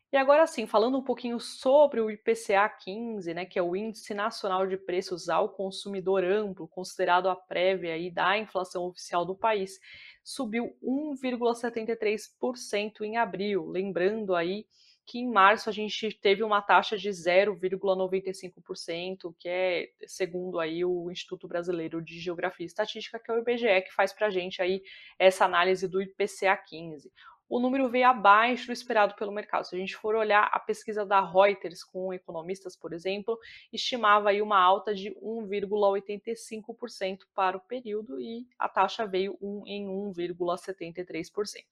E 0.09 0.15
agora 0.15 0.47
sim, 0.47 0.65
falando 0.65 0.97
um 0.97 1.03
pouquinho 1.03 1.37
sobre 1.37 1.99
o 1.99 2.09
IPCA 2.09 2.69
15, 2.69 3.33
né, 3.33 3.45
que 3.45 3.59
é 3.59 3.61
o 3.61 3.75
Índice 3.75 4.13
Nacional 4.13 4.65
de 4.65 4.77
Preços 4.77 5.27
ao 5.27 5.49
Consumidor 5.49 6.23
Amplo, 6.23 6.65
considerado 6.65 7.27
a 7.27 7.35
prévia 7.35 7.93
aí 7.93 8.09
da 8.09 8.37
inflação 8.37 8.85
oficial 8.85 9.25
do 9.25 9.35
país, 9.35 9.77
subiu 10.23 10.73
1,73% 10.81 13.01
em 13.01 13.17
abril, 13.17 13.65
lembrando 13.65 14.33
aí 14.33 14.65
que 15.05 15.19
em 15.19 15.29
março 15.29 15.69
a 15.69 15.73
gente 15.73 16.13
teve 16.13 16.41
uma 16.41 16.61
taxa 16.61 16.97
de 16.97 17.09
0,95%, 17.09 19.35
que 19.37 19.49
é 19.49 19.89
segundo 20.05 20.57
aí 20.59 20.85
o 20.85 21.11
Instituto 21.11 21.49
Brasileiro 21.49 22.01
de 22.01 22.17
Geografia 22.17 22.65
e 22.65 22.67
Estatística, 22.67 23.19
que 23.19 23.29
é 23.29 23.33
o 23.33 23.39
IBGE, 23.39 23.81
que 23.81 23.93
faz 23.93 24.13
para 24.13 24.27
a 24.27 24.29
gente 24.29 24.61
aí 24.61 24.81
essa 25.19 25.43
análise 25.43 25.85
do 25.87 26.01
IPCA 26.01 26.55
15 26.55 27.11
o 27.49 27.59
número 27.59 27.89
veio 27.89 28.07
abaixo 28.07 28.67
do 28.67 28.73
esperado 28.73 29.15
pelo 29.15 29.31
mercado. 29.31 29.65
Se 29.65 29.75
a 29.75 29.79
gente 29.79 29.95
for 29.95 30.15
olhar 30.15 30.49
a 30.51 30.59
pesquisa 30.59 31.05
da 31.05 31.21
Reuters 31.21 31.83
com 31.83 32.13
economistas, 32.13 32.75
por 32.75 32.91
exemplo, 32.93 33.39
estimava 33.71 34.29
aí 34.29 34.41
uma 34.41 34.59
alta 34.59 34.93
de 34.93 35.11
1,85% 35.21 37.19
para 37.33 37.55
o 37.55 37.61
período 37.61 38.19
e 38.19 38.45
a 38.59 38.67
taxa 38.67 39.05
veio 39.05 39.37
em 39.65 39.87
1,73%. 39.87 41.63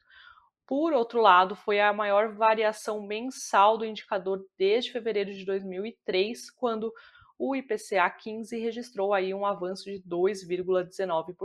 Por 0.66 0.94
outro 0.94 1.22
lado, 1.22 1.56
foi 1.56 1.80
a 1.80 1.94
maior 1.94 2.34
variação 2.34 3.06
mensal 3.06 3.78
do 3.78 3.86
indicador 3.86 4.44
desde 4.58 4.92
fevereiro 4.92 5.32
de 5.32 5.46
2003, 5.46 6.50
quando 6.52 6.92
o 7.38 7.56
IPCA 7.56 8.10
15 8.10 8.58
registrou 8.58 9.14
aí 9.14 9.34
um 9.34 9.46
avanço 9.46 9.84
de 9.84 10.02
2,19%. 10.02 11.36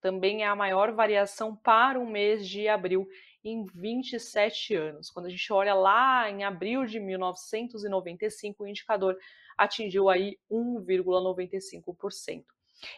Também 0.00 0.42
é 0.42 0.46
a 0.46 0.54
maior 0.54 0.92
variação 0.92 1.56
para 1.56 1.98
o 1.98 2.06
mês 2.06 2.46
de 2.46 2.68
abril 2.68 3.08
em 3.44 3.64
27 3.64 4.74
anos. 4.74 5.10
Quando 5.10 5.26
a 5.26 5.30
gente 5.30 5.52
olha 5.52 5.74
lá 5.74 6.30
em 6.30 6.44
abril 6.44 6.84
de 6.86 7.00
1995, 7.00 8.62
o 8.62 8.66
indicador 8.66 9.18
atingiu 9.56 10.08
aí 10.08 10.38
1,95%. 10.50 12.44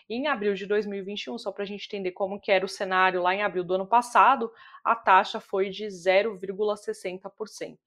Em 0.08 0.26
abril 0.28 0.54
de 0.54 0.64
2021, 0.66 1.36
só 1.38 1.52
para 1.52 1.62
a 1.62 1.66
gente 1.66 1.86
entender 1.86 2.12
como 2.12 2.40
que 2.40 2.50
era 2.50 2.64
o 2.64 2.68
cenário 2.68 3.20
lá 3.22 3.34
em 3.34 3.42
abril 3.42 3.64
do 3.64 3.74
ano 3.74 3.86
passado, 3.86 4.50
a 4.82 4.96
taxa 4.96 5.40
foi 5.40 5.68
de 5.68 5.84
0,60%. 5.86 7.78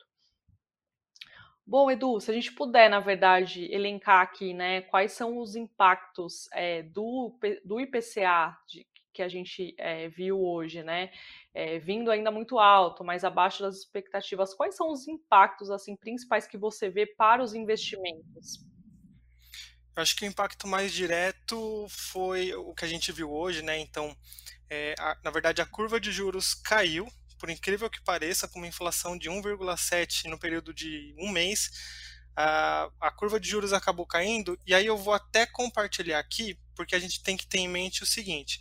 Bom, 1.65 1.91
Edu, 1.91 2.19
se 2.21 2.31
a 2.31 2.33
gente 2.33 2.53
puder, 2.53 2.89
na 2.89 3.01
verdade, 3.01 3.67
elencar 3.73 4.21
aqui, 4.21 4.53
né, 4.53 4.81
quais 4.81 5.11
são 5.11 5.37
os 5.37 5.53
impactos 5.55 6.47
é, 6.53 6.83
do, 6.83 7.37
do 7.65 7.81
IPCA 7.81 8.57
de, 8.65 8.87
que 9.17 9.23
a 9.23 9.27
gente 9.27 9.73
é, 9.79 10.07
viu 10.09 10.39
hoje, 10.39 10.83
né, 10.83 11.09
é, 11.51 11.79
vindo 11.79 12.11
ainda 12.11 12.29
muito 12.29 12.59
alto, 12.59 13.03
mas 13.03 13.23
abaixo 13.23 13.63
das 13.63 13.77
expectativas, 13.77 14.53
quais 14.53 14.75
são 14.75 14.91
os 14.91 15.07
impactos 15.07 15.71
assim 15.71 15.95
principais 15.95 16.45
que 16.45 16.55
você 16.55 16.87
vê 16.87 17.07
para 17.07 17.43
os 17.43 17.55
investimentos? 17.55 18.63
Eu 19.95 20.03
acho 20.03 20.15
que 20.15 20.23
o 20.23 20.27
impacto 20.27 20.67
mais 20.67 20.93
direto 20.93 21.87
foi 21.89 22.53
o 22.53 22.75
que 22.75 22.85
a 22.85 22.87
gente 22.87 23.11
viu 23.11 23.31
hoje, 23.31 23.63
né? 23.63 23.79
Então, 23.79 24.15
é, 24.69 24.93
a, 24.99 25.17
na 25.23 25.31
verdade, 25.31 25.63
a 25.63 25.65
curva 25.65 25.99
de 25.99 26.11
juros 26.11 26.53
caiu, 26.53 27.07
por 27.39 27.49
incrível 27.49 27.89
que 27.89 28.03
pareça, 28.03 28.47
com 28.47 28.59
uma 28.59 28.67
inflação 28.67 29.17
de 29.17 29.27
1,7 29.27 30.25
no 30.29 30.37
período 30.37 30.71
de 30.71 31.15
um 31.17 31.31
mês. 31.31 31.71
A, 32.39 32.87
a 33.01 33.09
curva 33.09 33.39
de 33.39 33.49
juros 33.49 33.73
acabou 33.73 34.05
caindo, 34.05 34.59
e 34.63 34.75
aí 34.75 34.85
eu 34.85 34.95
vou 34.95 35.11
até 35.11 35.47
compartilhar 35.47 36.19
aqui, 36.19 36.55
porque 36.75 36.95
a 36.95 36.99
gente 36.99 37.23
tem 37.23 37.35
que 37.35 37.47
ter 37.47 37.57
em 37.57 37.67
mente 37.67 38.03
o 38.03 38.05
seguinte: 38.05 38.59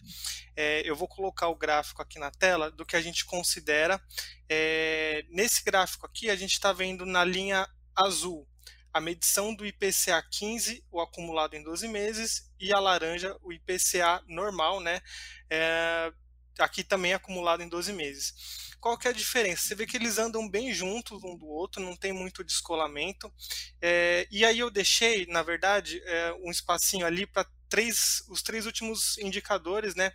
é, 0.56 0.80
eu 0.88 0.96
vou 0.96 1.06
colocar 1.06 1.48
o 1.48 1.54
gráfico 1.54 2.00
aqui 2.00 2.18
na 2.18 2.30
tela 2.30 2.70
do 2.70 2.86
que 2.86 2.96
a 2.96 3.02
gente 3.02 3.26
considera. 3.26 4.00
É, 4.48 5.26
nesse 5.28 5.62
gráfico 5.62 6.06
aqui, 6.06 6.30
a 6.30 6.36
gente 6.36 6.52
está 6.52 6.72
vendo 6.72 7.04
na 7.04 7.22
linha 7.22 7.68
azul 7.94 8.48
a 8.96 9.00
medição 9.00 9.54
do 9.54 9.66
IPCA 9.66 10.22
15, 10.30 10.82
o 10.90 11.02
acumulado 11.02 11.52
em 11.52 11.62
12 11.62 11.86
meses, 11.86 12.50
e 12.58 12.72
a 12.72 12.80
laranja, 12.80 13.36
o 13.42 13.52
IPCA 13.52 14.24
normal, 14.26 14.80
né? 14.80 15.02
É, 15.50 16.10
aqui 16.58 16.82
também 16.84 17.14
acumulado 17.14 17.62
em 17.62 17.68
12 17.68 17.92
meses. 17.92 18.76
Qual 18.80 18.96
que 18.96 19.08
é 19.08 19.10
a 19.10 19.14
diferença? 19.14 19.62
Você 19.62 19.74
vê 19.74 19.86
que 19.86 19.96
eles 19.96 20.18
andam 20.18 20.48
bem 20.48 20.72
juntos 20.72 21.22
um 21.24 21.36
do 21.36 21.46
outro, 21.46 21.82
não 21.82 21.96
tem 21.96 22.12
muito 22.12 22.44
descolamento. 22.44 23.32
É, 23.80 24.26
e 24.30 24.44
aí 24.44 24.58
eu 24.58 24.70
deixei, 24.70 25.26
na 25.26 25.42
verdade, 25.42 26.00
é, 26.04 26.32
um 26.42 26.50
espacinho 26.50 27.06
ali 27.06 27.26
para 27.26 27.46
três, 27.68 28.22
os 28.28 28.42
três 28.42 28.66
últimos 28.66 29.18
indicadores, 29.18 29.94
né? 29.94 30.12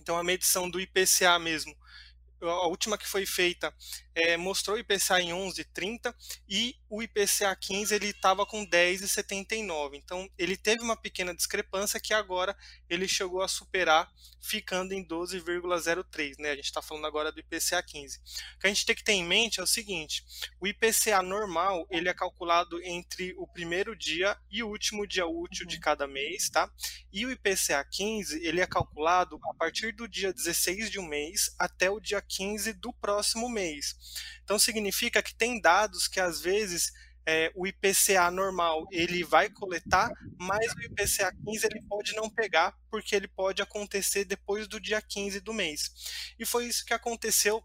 Então 0.00 0.16
a 0.16 0.24
medição 0.24 0.70
do 0.70 0.80
IPCA 0.80 1.38
mesmo, 1.38 1.76
a 2.40 2.66
última 2.68 2.96
que 2.96 3.06
foi 3.06 3.26
feita 3.26 3.74
é, 4.14 4.36
mostrou 4.36 4.76
o 4.76 4.80
IPCA 4.80 5.20
em 5.20 5.30
11,30 5.30 6.14
e 6.48 6.76
o 6.88 7.02
IPCA 7.02 7.54
15 7.54 7.94
ele 7.94 8.08
estava 8.08 8.44
com 8.44 8.66
10,79. 8.66 9.94
Então 9.94 10.28
ele 10.36 10.56
teve 10.56 10.82
uma 10.82 10.96
pequena 10.96 11.34
discrepância 11.34 12.00
que 12.00 12.12
agora 12.12 12.56
ele 12.88 13.06
chegou 13.06 13.42
a 13.42 13.48
superar, 13.48 14.10
ficando 14.40 14.92
em 14.92 15.06
12,03. 15.06 16.38
Né? 16.38 16.50
A 16.50 16.56
gente 16.56 16.64
está 16.64 16.82
falando 16.82 17.06
agora 17.06 17.30
do 17.30 17.40
IPCA 17.40 17.82
15. 17.82 18.18
O 18.56 18.60
que 18.60 18.66
a 18.66 18.68
gente 18.68 18.84
tem 18.84 18.96
que 18.96 19.04
ter 19.04 19.12
em 19.12 19.24
mente 19.24 19.60
é 19.60 19.62
o 19.62 19.66
seguinte: 19.66 20.24
o 20.60 20.66
IPCA 20.66 21.22
normal 21.22 21.86
ele 21.90 22.08
é 22.08 22.14
calculado 22.14 22.82
entre 22.82 23.34
o 23.36 23.46
primeiro 23.46 23.94
dia 23.94 24.36
e 24.50 24.62
o 24.62 24.68
último 24.68 25.06
dia 25.06 25.26
útil 25.26 25.66
de 25.66 25.76
uhum. 25.76 25.82
cada 25.82 26.06
mês, 26.06 26.50
tá? 26.50 26.70
E 27.12 27.24
o 27.24 27.30
IPCA 27.30 27.84
15 27.84 28.44
ele 28.44 28.60
é 28.60 28.66
calculado 28.66 29.38
a 29.44 29.54
partir 29.54 29.92
do 29.92 30.08
dia 30.08 30.32
16 30.32 30.90
de 30.90 30.98
um 30.98 31.06
mês 31.06 31.54
até 31.58 31.90
o 31.90 32.00
dia 32.00 32.20
15 32.20 32.72
do 32.74 32.92
próximo 32.92 33.48
mês. 33.48 33.99
Então 34.44 34.58
significa 34.58 35.22
que 35.22 35.34
tem 35.34 35.60
dados 35.60 36.08
que 36.08 36.20
às 36.20 36.40
vezes 36.40 36.92
é, 37.26 37.52
o 37.54 37.66
IPCA 37.66 38.30
normal 38.30 38.86
ele 38.90 39.22
vai 39.22 39.48
coletar, 39.48 40.10
mas 40.38 40.72
o 40.72 40.80
IPCA 40.82 41.32
15 41.44 41.66
ele 41.66 41.82
pode 41.82 42.14
não 42.14 42.28
pegar, 42.28 42.76
porque 42.90 43.14
ele 43.14 43.28
pode 43.28 43.62
acontecer 43.62 44.24
depois 44.24 44.66
do 44.66 44.80
dia 44.80 45.00
15 45.00 45.40
do 45.40 45.52
mês. 45.52 46.34
E 46.38 46.44
foi 46.44 46.66
isso 46.66 46.84
que 46.84 46.94
aconteceu 46.94 47.62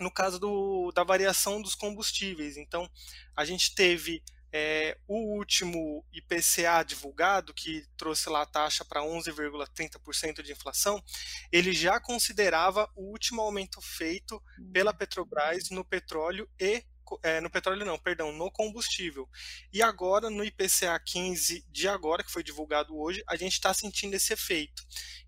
no 0.00 0.10
caso 0.10 0.38
do, 0.38 0.92
da 0.92 1.04
variação 1.04 1.60
dos 1.60 1.74
combustíveis. 1.74 2.56
Então, 2.56 2.88
a 3.36 3.44
gente 3.44 3.74
teve 3.74 4.22
é, 4.60 4.98
o 5.06 5.36
último 5.36 6.04
IPCA 6.12 6.82
divulgado, 6.84 7.54
que 7.54 7.86
trouxe 7.96 8.28
lá 8.28 8.42
a 8.42 8.46
taxa 8.46 8.84
para 8.84 9.02
11,30% 9.02 10.42
de 10.42 10.50
inflação, 10.50 11.00
ele 11.52 11.72
já 11.72 12.00
considerava 12.00 12.90
o 12.96 13.04
último 13.04 13.40
aumento 13.40 13.80
feito 13.80 14.42
pela 14.72 14.92
Petrobras 14.92 15.70
no 15.70 15.84
petróleo 15.84 16.50
e 16.58 16.84
é, 17.22 17.40
no 17.40 17.48
petróleo 17.48 17.86
não, 17.86 17.96
perdão, 17.98 18.32
no 18.32 18.50
combustível. 18.50 19.28
E 19.72 19.80
agora, 19.80 20.28
no 20.28 20.44
IPCA 20.44 20.98
15 20.98 21.64
de 21.70 21.88
agora, 21.88 22.24
que 22.24 22.30
foi 22.30 22.42
divulgado 22.42 22.98
hoje, 22.98 23.22
a 23.26 23.36
gente 23.36 23.52
está 23.52 23.72
sentindo 23.72 24.14
esse 24.14 24.32
efeito. 24.32 24.82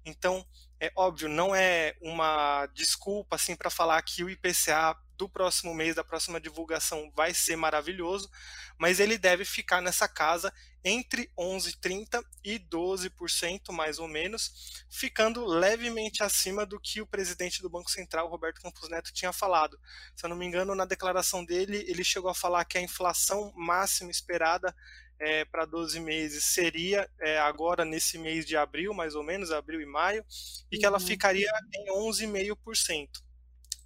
Então, 0.05 0.45
é 0.81 0.91
óbvio, 0.97 1.29
não 1.29 1.55
é 1.55 1.95
uma 2.01 2.67
desculpa 2.75 3.37
assim 3.37 3.55
para 3.55 3.69
falar 3.69 4.01
que 4.01 4.25
o 4.25 4.31
IPCA 4.31 4.97
do 5.19 5.29
próximo 5.29 5.75
mês, 5.75 5.95
da 5.95 6.03
próxima 6.03 6.41
divulgação, 6.41 7.13
vai 7.15 7.35
ser 7.35 7.55
maravilhoso, 7.55 8.31
mas 8.79 8.99
ele 8.99 9.19
deve 9.19 9.45
ficar 9.45 9.83
nessa 9.83 10.09
casa 10.09 10.51
entre 10.83 11.31
11,30% 11.39 12.25
e 12.43 12.59
12%, 12.59 13.71
mais 13.71 13.99
ou 13.99 14.09
menos, 14.09 14.83
ficando 14.89 15.45
levemente 15.45 16.23
acima 16.23 16.65
do 16.65 16.81
que 16.81 17.03
o 17.03 17.07
presidente 17.07 17.61
do 17.61 17.69
Banco 17.69 17.91
Central, 17.91 18.31
Roberto 18.31 18.63
Campos 18.63 18.89
Neto, 18.89 19.13
tinha 19.13 19.35
falado. 19.35 19.79
Se 20.17 20.25
eu 20.25 20.31
não 20.31 20.37
me 20.37 20.47
engano, 20.47 20.75
na 20.75 20.87
declaração 20.87 21.45
dele, 21.45 21.85
ele 21.87 22.03
chegou 22.03 22.31
a 22.31 22.35
falar 22.35 22.65
que 22.65 22.79
a 22.79 22.83
inflação 22.83 23.53
máxima 23.55 24.11
esperada 24.11 24.75
é, 25.21 25.45
para 25.45 25.67
12 25.67 26.01
meses 26.01 26.45
seria 26.45 27.09
é, 27.21 27.39
agora 27.39 27.85
nesse 27.85 28.19
mês 28.19 28.47
de 28.47 28.57
abril, 28.57 28.95
mais 28.95 29.15
ou 29.15 29.23
menos, 29.23 29.53
abril 29.53 29.81
e 29.81 29.87
maio, 29.87 30.25
e 30.73 30.79
que 30.79 30.87
ela 30.87 30.99
uhum. 30.99 31.07
ficaria 31.07 31.51
em 31.75 31.87
11,5%. 31.91 33.09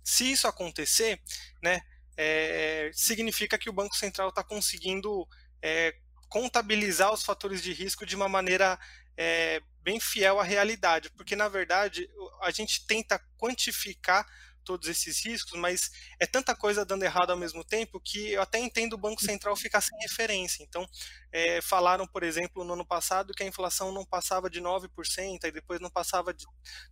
Se 0.02 0.30
isso 0.30 0.46
acontecer, 0.46 1.20
né, 1.60 1.80
é, 2.16 2.90
significa 2.94 3.58
que 3.58 3.68
o 3.68 3.72
Banco 3.72 3.96
Central 3.96 4.28
está 4.28 4.44
conseguindo 4.44 5.26
é, 5.60 5.94
contabilizar 6.28 7.12
os 7.12 7.24
fatores 7.24 7.62
de 7.62 7.72
risco 7.72 8.06
de 8.06 8.14
uma 8.14 8.28
maneira 8.28 8.78
é, 9.16 9.60
bem 9.82 9.98
fiel 9.98 10.38
à 10.38 10.44
realidade, 10.44 11.10
porque 11.10 11.34
na 11.34 11.48
verdade 11.48 12.08
a 12.42 12.50
gente 12.50 12.86
tenta 12.86 13.18
quantificar 13.36 14.26
todos 14.64 14.88
esses 14.88 15.24
riscos, 15.24 15.58
mas 15.58 15.90
é 16.18 16.26
tanta 16.26 16.54
coisa 16.54 16.84
dando 16.84 17.04
errado 17.04 17.30
ao 17.30 17.36
mesmo 17.36 17.62
tempo 17.62 18.00
que 18.00 18.32
eu 18.32 18.42
até 18.42 18.58
entendo 18.58 18.94
o 18.94 18.98
Banco 18.98 19.22
Central 19.22 19.54
ficar 19.54 19.80
sem 19.80 19.96
referência. 20.00 20.62
Então, 20.62 20.88
é, 21.30 21.60
falaram, 21.60 22.06
por 22.06 22.22
exemplo, 22.22 22.64
no 22.64 22.72
ano 22.72 22.86
passado 22.86 23.34
que 23.34 23.42
a 23.42 23.46
inflação 23.46 23.92
não 23.92 24.04
passava 24.04 24.48
de 24.48 24.60
9%, 24.60 25.44
e 25.44 25.50
depois 25.50 25.80
não 25.80 25.90
passava 25.90 26.32
de, 26.32 26.44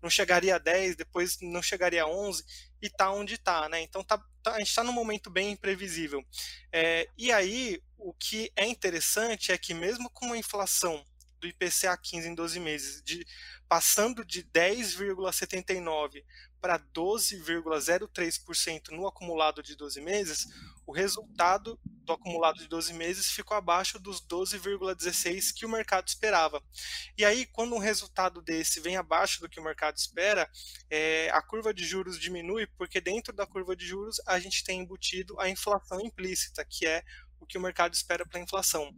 não 0.03 0.11
chegaria 0.11 0.57
a 0.57 0.61
10%, 0.61 0.97
depois 0.97 1.39
não 1.41 1.63
chegaria 1.63 2.05
a 2.05 2.07
11%, 2.07 2.45
e 2.83 2.87
está 2.87 3.11
onde 3.11 3.35
está, 3.35 3.69
né? 3.69 3.81
Então, 3.81 4.03
tá, 4.03 4.19
tá, 4.43 4.55
a 4.55 4.59
gente 4.59 4.69
está 4.69 4.83
num 4.83 4.93
momento 4.93 5.31
bem 5.31 5.53
imprevisível. 5.53 6.25
É, 6.73 7.09
e 7.17 7.31
aí, 7.31 7.81
o 7.97 8.13
que 8.13 8.53
é 8.57 8.67
interessante 8.67 9.53
é 9.53 9.59
que 9.59 9.73
mesmo 9.73 10.11
com 10.11 10.27
uma 10.27 10.37
inflação 10.37 11.05
do 11.43 11.49
IPCA 11.49 11.97
15 11.97 12.29
em 12.29 12.35
12 12.35 12.61
meses, 12.61 13.03
de, 13.03 13.27
passando 13.69 14.25
de 14.25 14.45
10,79 14.45 16.25
para 16.62 16.79
12,03% 16.79 18.90
no 18.92 19.07
acumulado 19.09 19.64
de 19.64 19.75
12 19.75 20.01
meses, 20.01 20.46
o 20.87 20.92
resultado 20.92 21.77
do 21.85 22.12
acumulado 22.12 22.61
de 22.61 22.68
12 22.68 22.94
meses 22.94 23.29
ficou 23.31 23.57
abaixo 23.57 23.98
dos 23.98 24.20
12,16 24.20 25.53
que 25.53 25.66
o 25.66 25.68
mercado 25.68 26.07
esperava. 26.07 26.62
E 27.18 27.25
aí, 27.25 27.46
quando 27.46 27.75
um 27.75 27.79
resultado 27.79 28.40
desse 28.40 28.79
vem 28.79 28.96
abaixo 28.96 29.40
do 29.40 29.48
que 29.48 29.59
o 29.59 29.64
mercado 29.64 29.96
espera, 29.96 30.48
é, 30.88 31.29
a 31.31 31.42
curva 31.42 31.75
de 31.75 31.85
juros 31.85 32.16
diminui, 32.18 32.68
porque 32.79 33.01
dentro 33.01 33.33
da 33.33 33.44
curva 33.44 33.75
de 33.75 33.85
juros 33.85 34.20
a 34.25 34.38
gente 34.38 34.62
tem 34.62 34.79
embutido 34.81 35.40
a 35.40 35.48
inflação 35.48 36.01
implícita, 36.01 36.64
que 36.64 36.87
é 36.87 37.03
o 37.40 37.46
que 37.46 37.59
o 37.59 37.61
mercado 37.61 37.92
espera 37.92 38.25
para 38.25 38.38
a 38.38 38.42
inflação. 38.42 38.94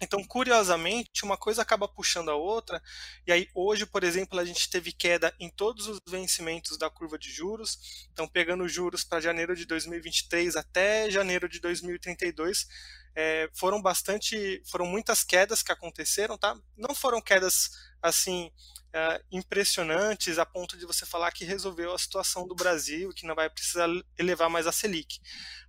Então, 0.00 0.24
curiosamente, 0.24 1.24
uma 1.24 1.36
coisa 1.36 1.60
acaba 1.60 1.86
puxando 1.86 2.30
a 2.30 2.34
outra, 2.34 2.82
e 3.26 3.32
aí 3.32 3.48
hoje, 3.54 3.84
por 3.84 4.02
exemplo, 4.02 4.38
a 4.38 4.44
gente 4.44 4.70
teve 4.70 4.92
queda 4.92 5.34
em 5.38 5.50
todos 5.50 5.86
os 5.86 6.00
vencimentos 6.08 6.78
da 6.78 6.88
curva 6.88 7.18
de 7.18 7.30
juros. 7.30 8.08
Então, 8.12 8.26
pegando 8.26 8.66
juros 8.68 9.04
para 9.04 9.20
janeiro 9.20 9.54
de 9.54 9.66
2023 9.66 10.56
até 10.56 11.10
janeiro 11.10 11.48
de 11.48 11.60
2032, 11.60 12.66
é, 13.14 13.50
foram 13.52 13.82
bastante, 13.82 14.62
foram 14.66 14.86
muitas 14.86 15.22
quedas 15.22 15.62
que 15.62 15.72
aconteceram, 15.72 16.38
tá? 16.38 16.56
Não 16.76 16.94
foram 16.94 17.20
quedas 17.20 17.70
assim 18.02 18.50
é, 18.92 19.22
impressionantes 19.30 20.38
a 20.38 20.44
ponto 20.44 20.76
de 20.76 20.84
você 20.84 21.06
falar 21.06 21.30
que 21.30 21.44
resolveu 21.44 21.92
a 21.92 21.98
situação 21.98 22.46
do 22.46 22.54
Brasil, 22.54 23.10
que 23.10 23.26
não 23.26 23.34
vai 23.34 23.48
precisar 23.48 23.88
elevar 24.18 24.50
mais 24.50 24.66
a 24.66 24.72
Selic. 24.72 25.20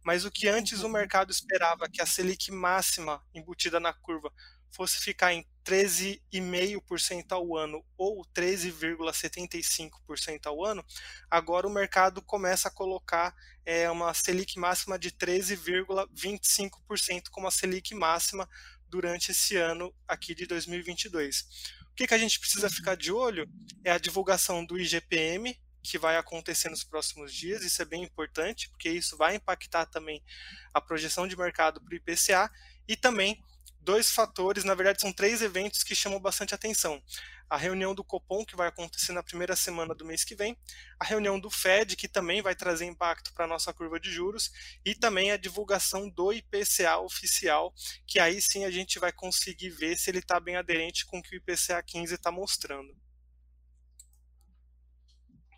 Mas 0.03 0.25
o 0.25 0.31
que 0.31 0.47
antes 0.47 0.81
o 0.81 0.89
mercado 0.89 1.31
esperava 1.31 1.87
que 1.87 2.01
a 2.01 2.05
Selic 2.05 2.51
máxima 2.51 3.23
embutida 3.33 3.79
na 3.79 3.93
curva 3.93 4.31
fosse 4.71 4.99
ficar 4.99 5.33
em 5.33 5.45
13,5% 5.63 7.31
ao 7.31 7.55
ano 7.55 7.85
ou 7.97 8.25
13,75% 8.33 10.47
ao 10.47 10.65
ano, 10.65 10.83
agora 11.29 11.67
o 11.67 11.71
mercado 11.71 12.21
começa 12.21 12.69
a 12.69 12.71
colocar 12.71 13.35
é, 13.65 13.89
uma 13.91 14.13
Selic 14.13 14.57
máxima 14.57 14.97
de 14.97 15.11
13,25% 15.11 17.29
como 17.29 17.47
a 17.47 17.51
Selic 17.51 17.93
máxima 17.93 18.49
durante 18.89 19.31
esse 19.31 19.55
ano 19.55 19.93
aqui 20.07 20.33
de 20.33 20.45
2022. 20.45 21.45
O 22.01 22.03
que, 22.03 22.07
que 22.07 22.13
a 22.15 22.17
gente 22.17 22.39
precisa 22.39 22.65
uhum. 22.65 22.73
ficar 22.73 22.97
de 22.97 23.11
olho 23.11 23.47
é 23.85 23.91
a 23.91 23.99
divulgação 23.99 24.65
do 24.65 24.79
IGPM, 24.79 25.55
que 25.83 25.99
vai 25.99 26.17
acontecer 26.17 26.67
nos 26.67 26.83
próximos 26.83 27.31
dias, 27.31 27.63
isso 27.63 27.79
é 27.79 27.85
bem 27.85 28.03
importante, 28.03 28.67
porque 28.69 28.89
isso 28.89 29.15
vai 29.15 29.35
impactar 29.35 29.85
também 29.85 30.19
a 30.73 30.81
projeção 30.81 31.27
de 31.27 31.37
mercado 31.37 31.79
para 31.79 31.93
o 31.93 31.95
IPCA, 31.95 32.49
e 32.87 32.95
também 32.95 33.39
dois 33.81 34.09
fatores, 34.09 34.63
na 34.63 34.73
verdade 34.73 34.99
são 34.99 35.13
três 35.13 35.43
eventos 35.43 35.83
que 35.83 35.93
chamam 35.93 36.19
bastante 36.19 36.55
atenção. 36.55 36.99
A 37.51 37.57
reunião 37.57 37.93
do 37.93 38.01
Copom, 38.01 38.45
que 38.45 38.55
vai 38.55 38.69
acontecer 38.69 39.11
na 39.11 39.21
primeira 39.21 39.57
semana 39.57 39.93
do 39.93 40.05
mês 40.05 40.23
que 40.23 40.33
vem, 40.33 40.57
a 40.97 41.03
reunião 41.03 41.37
do 41.37 41.49
Fed, 41.51 41.97
que 41.97 42.07
também 42.07 42.41
vai 42.41 42.55
trazer 42.55 42.85
impacto 42.85 43.33
para 43.33 43.43
a 43.43 43.47
nossa 43.47 43.73
curva 43.73 43.99
de 43.99 44.09
juros, 44.09 44.53
e 44.85 44.95
também 44.95 45.33
a 45.33 45.37
divulgação 45.37 46.09
do 46.09 46.31
IPCA 46.31 46.99
oficial, 46.99 47.73
que 48.07 48.19
aí 48.19 48.41
sim 48.41 48.63
a 48.63 48.71
gente 48.71 48.99
vai 48.99 49.11
conseguir 49.11 49.69
ver 49.69 49.97
se 49.97 50.09
ele 50.09 50.19
está 50.19 50.39
bem 50.39 50.55
aderente 50.55 51.05
com 51.05 51.19
o 51.19 51.21
que 51.21 51.35
o 51.35 51.37
IPCA 51.39 51.83
15 51.83 52.15
está 52.15 52.31
mostrando. 52.31 52.95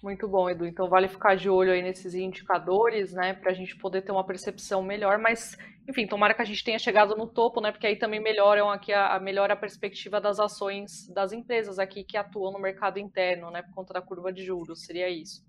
Muito 0.03 0.27
bom, 0.27 0.49
Edu. 0.49 0.65
Então 0.65 0.89
vale 0.89 1.07
ficar 1.07 1.37
de 1.37 1.49
olho 1.49 1.71
aí 1.71 1.81
nesses 1.81 2.13
indicadores, 2.13 3.13
né, 3.13 3.33
para 3.33 3.51
a 3.51 3.53
gente 3.53 3.73
poder 3.77 4.01
ter 4.01 4.11
uma 4.11 4.25
percepção 4.25 4.83
melhor. 4.83 5.17
Mas, 5.17 5.57
enfim, 5.87 6.05
tomara 6.05 6.33
que 6.33 6.41
a 6.41 6.45
gente 6.45 6.61
tenha 6.61 6.77
chegado 6.77 7.15
no 7.15 7.25
topo, 7.25 7.61
né, 7.61 7.71
porque 7.71 7.87
aí 7.87 7.95
também 7.95 8.19
melhoram 8.19 8.69
aqui 8.69 8.91
a, 8.91 9.15
a 9.15 9.19
melhora 9.21 9.53
a 9.53 9.55
perspectiva 9.57 10.19
das 10.19 10.41
ações 10.41 11.07
das 11.07 11.31
empresas 11.31 11.79
aqui 11.79 12.03
que 12.03 12.17
atuam 12.17 12.51
no 12.51 12.59
mercado 12.59 12.99
interno, 12.99 13.49
né, 13.49 13.61
por 13.63 13.73
conta 13.73 13.93
da 13.93 14.01
curva 14.01 14.33
de 14.33 14.43
juros. 14.43 14.83
Seria 14.83 15.09
isso. 15.09 15.41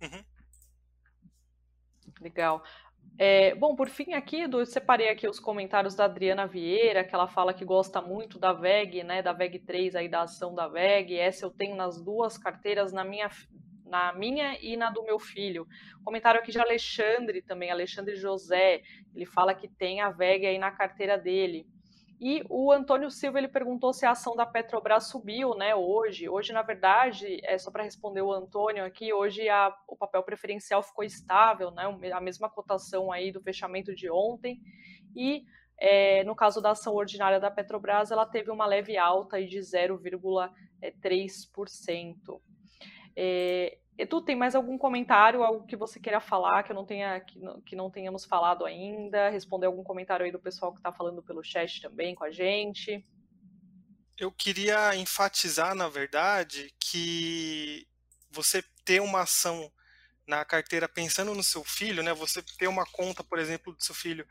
Uhum. 0.00 0.22
Legal. 2.20 2.62
É, 3.18 3.54
bom, 3.54 3.74
por 3.74 3.88
fim 3.88 4.12
aqui, 4.12 4.42
eu 4.42 4.66
separei 4.66 5.08
aqui 5.08 5.26
os 5.26 5.40
comentários 5.40 5.94
da 5.94 6.04
Adriana 6.04 6.46
Vieira, 6.46 7.02
que 7.02 7.14
ela 7.14 7.26
fala 7.26 7.54
que 7.54 7.64
gosta 7.64 8.02
muito 8.02 8.38
da 8.38 8.52
VEG, 8.52 9.02
né, 9.02 9.22
da 9.22 9.32
VEG 9.32 9.58
3 9.60 9.96
aí, 9.96 10.06
da 10.06 10.22
ação 10.22 10.54
da 10.54 10.68
VEG, 10.68 11.16
essa 11.16 11.46
eu 11.46 11.50
tenho 11.50 11.74
nas 11.74 11.98
duas 11.98 12.36
carteiras, 12.36 12.92
na 12.92 13.04
minha, 13.04 13.30
na 13.86 14.12
minha 14.12 14.58
e 14.60 14.76
na 14.76 14.90
do 14.90 15.02
meu 15.02 15.18
filho. 15.18 15.66
Comentário 16.04 16.38
aqui 16.38 16.52
de 16.52 16.60
Alexandre 16.60 17.40
também, 17.40 17.70
Alexandre 17.70 18.16
José, 18.16 18.82
ele 19.14 19.24
fala 19.24 19.54
que 19.54 19.66
tem 19.66 20.02
a 20.02 20.10
VEG 20.10 20.44
aí 20.46 20.58
na 20.58 20.70
carteira 20.70 21.16
dele. 21.16 21.66
E 22.18 22.42
o 22.48 22.72
Antônio 22.72 23.10
Silva 23.10 23.38
ele 23.38 23.48
perguntou 23.48 23.92
se 23.92 24.06
a 24.06 24.12
ação 24.12 24.34
da 24.34 24.46
Petrobras 24.46 25.08
subiu, 25.08 25.54
né, 25.54 25.74
hoje. 25.74 26.26
Hoje, 26.28 26.52
na 26.52 26.62
verdade, 26.62 27.40
é 27.44 27.58
só 27.58 27.70
para 27.70 27.82
responder 27.82 28.22
o 28.22 28.32
Antônio 28.32 28.84
aqui, 28.84 29.12
hoje 29.12 29.48
a, 29.48 29.74
o 29.86 29.96
papel 29.96 30.22
preferencial 30.22 30.82
ficou 30.82 31.04
estável, 31.04 31.70
né, 31.70 31.84
a 32.12 32.20
mesma 32.20 32.48
cotação 32.48 33.12
aí 33.12 33.30
do 33.30 33.42
fechamento 33.42 33.94
de 33.94 34.10
ontem. 34.10 34.58
E 35.14 35.44
é, 35.78 36.24
no 36.24 36.34
caso 36.34 36.62
da 36.62 36.70
ação 36.70 36.94
ordinária 36.94 37.38
da 37.38 37.50
Petrobras, 37.50 38.10
ela 38.10 38.24
teve 38.24 38.50
uma 38.50 38.64
leve 38.66 38.96
alta 38.96 39.36
aí 39.36 39.46
de 39.46 39.58
0,3%. 39.58 42.40
É, 43.14 43.76
Edu, 43.98 44.20
tem 44.20 44.36
mais 44.36 44.54
algum 44.54 44.76
comentário, 44.76 45.42
algo 45.42 45.66
que 45.66 45.74
você 45.74 45.98
queira 45.98 46.20
falar 46.20 46.62
que 46.62 46.72
eu 46.72 46.76
não 46.76 46.84
tenha 46.84 47.18
que 47.20 47.38
não, 47.38 47.60
que 47.62 47.74
não 47.74 47.90
tenhamos 47.90 48.24
falado 48.24 48.66
ainda? 48.66 49.30
Responder 49.30 49.66
algum 49.66 49.82
comentário 49.82 50.26
aí 50.26 50.32
do 50.32 50.38
pessoal 50.38 50.72
que 50.72 50.78
está 50.78 50.92
falando 50.92 51.22
pelo 51.22 51.42
chat 51.42 51.80
também 51.80 52.14
com 52.14 52.24
a 52.24 52.30
gente? 52.30 53.02
Eu 54.18 54.30
queria 54.30 54.94
enfatizar, 54.96 55.74
na 55.74 55.88
verdade, 55.88 56.74
que 56.80 57.86
você 58.30 58.62
ter 58.84 59.00
uma 59.00 59.22
ação 59.22 59.70
na 60.26 60.44
carteira 60.44 60.88
pensando 60.88 61.34
no 61.34 61.42
seu 61.42 61.64
filho, 61.64 62.02
né? 62.02 62.12
Você 62.14 62.42
ter 62.58 62.66
uma 62.66 62.84
conta, 62.84 63.22
por 63.22 63.38
exemplo, 63.38 63.72
do 63.74 63.82
seu 63.82 63.94
filho. 63.94 64.26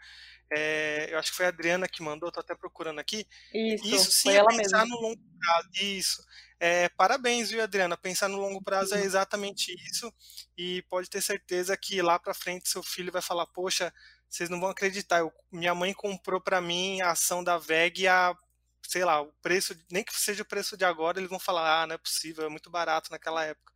É, 0.52 1.08
eu 1.12 1.18
acho 1.18 1.32
que 1.32 1.38
foi 1.38 1.46
a 1.46 1.50
Adriana 1.50 1.88
que 1.88 2.04
mandou, 2.04 2.30
estou 2.30 2.42
até 2.42 2.54
procurando 2.54 3.00
aqui. 3.00 3.26
Isso, 3.54 3.88
isso 3.88 4.12
sim 4.12 4.30
é 4.30 4.44
pensar 4.46 4.82
mesmo. 4.82 4.96
no 4.96 5.02
longo 5.02 5.22
prazo. 5.40 5.70
Isso. 5.82 6.24
É, 6.60 6.88
parabéns, 6.90 7.50
viu, 7.50 7.62
Adriana? 7.62 7.98
Pensar 7.98 8.30
no 8.30 8.40
longo 8.40 8.62
prazo 8.62 8.96
é 8.96 9.04
exatamente 9.04 9.76
isso. 9.90 10.14
E 10.58 10.82
pode 10.84 11.10
ter 11.10 11.22
certeza 11.22 11.76
que 11.76 12.02
lá 12.02 12.18
para 12.18 12.34
frente 12.34 12.70
seu 12.70 12.82
filho 12.82 13.12
vai 13.12 13.22
falar: 13.22 13.46
Poxa, 13.48 13.94
vocês 14.30 14.50
não 14.50 14.60
vão 14.60 14.70
acreditar. 14.70 15.20
Eu, 15.20 15.34
minha 15.52 15.76
mãe 15.76 15.94
comprou 15.94 16.40
para 16.40 16.62
mim 16.62 17.02
a 17.02 17.12
ação 17.12 17.44
da 17.44 17.58
VEG 17.58 18.08
a, 18.08 18.36
sei 18.84 19.04
lá, 19.04 19.22
o 19.22 19.34
preço, 19.42 19.76
nem 19.92 20.04
que 20.04 20.14
seja 20.14 20.44
o 20.44 20.48
preço 20.48 20.78
de 20.78 20.86
agora, 20.86 21.20
eles 21.20 21.30
vão 21.30 21.40
falar: 21.40 21.84
Ah, 21.84 21.88
não 21.88 21.96
é 21.96 21.98
possível, 21.98 22.46
é 22.46 22.50
muito 22.50 22.70
barato 22.70 23.12
naquela 23.12 23.44
época. 23.44 23.74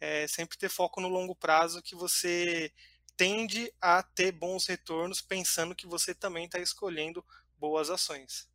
É 0.00 0.26
sempre 0.26 0.58
ter 0.58 0.68
foco 0.68 1.00
no 1.00 1.08
longo 1.08 1.34
prazo 1.34 1.82
que 1.82 1.94
você 1.94 2.72
tende 3.16 3.72
a 3.80 4.02
ter 4.02 4.30
bons 4.32 4.66
retornos 4.66 5.22
pensando 5.22 5.74
que 5.74 5.86
você 5.86 6.14
também 6.14 6.44
está 6.44 6.58
escolhendo 6.58 7.24
boas 7.58 7.88
ações. 7.88 8.48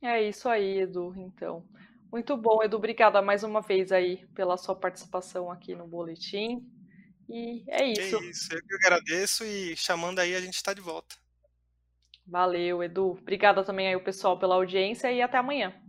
É 0.00 0.22
isso 0.22 0.48
aí, 0.48 0.80
Edu. 0.80 1.14
Então, 1.18 1.66
muito 2.12 2.36
bom, 2.36 2.62
Edu. 2.62 2.76
Obrigada 2.76 3.22
mais 3.22 3.42
uma 3.42 3.60
vez 3.60 3.92
aí 3.92 4.26
pela 4.34 4.56
sua 4.56 4.74
participação 4.74 5.50
aqui 5.50 5.74
no 5.74 5.86
boletim. 5.86 6.66
E 7.28 7.64
é 7.68 7.86
isso. 7.86 8.16
É 8.16 8.24
isso, 8.24 8.54
eu 8.54 8.60
que 8.60 8.74
agradeço 8.74 9.44
e 9.44 9.76
chamando 9.76 10.18
aí 10.18 10.34
a 10.34 10.40
gente 10.40 10.56
está 10.56 10.74
de 10.74 10.80
volta. 10.80 11.14
Valeu, 12.26 12.82
Edu. 12.82 13.12
Obrigada 13.20 13.64
também 13.64 13.88
aí 13.88 13.96
o 13.96 14.04
pessoal 14.04 14.38
pela 14.38 14.56
audiência 14.56 15.12
e 15.12 15.22
até 15.22 15.38
amanhã. 15.38 15.79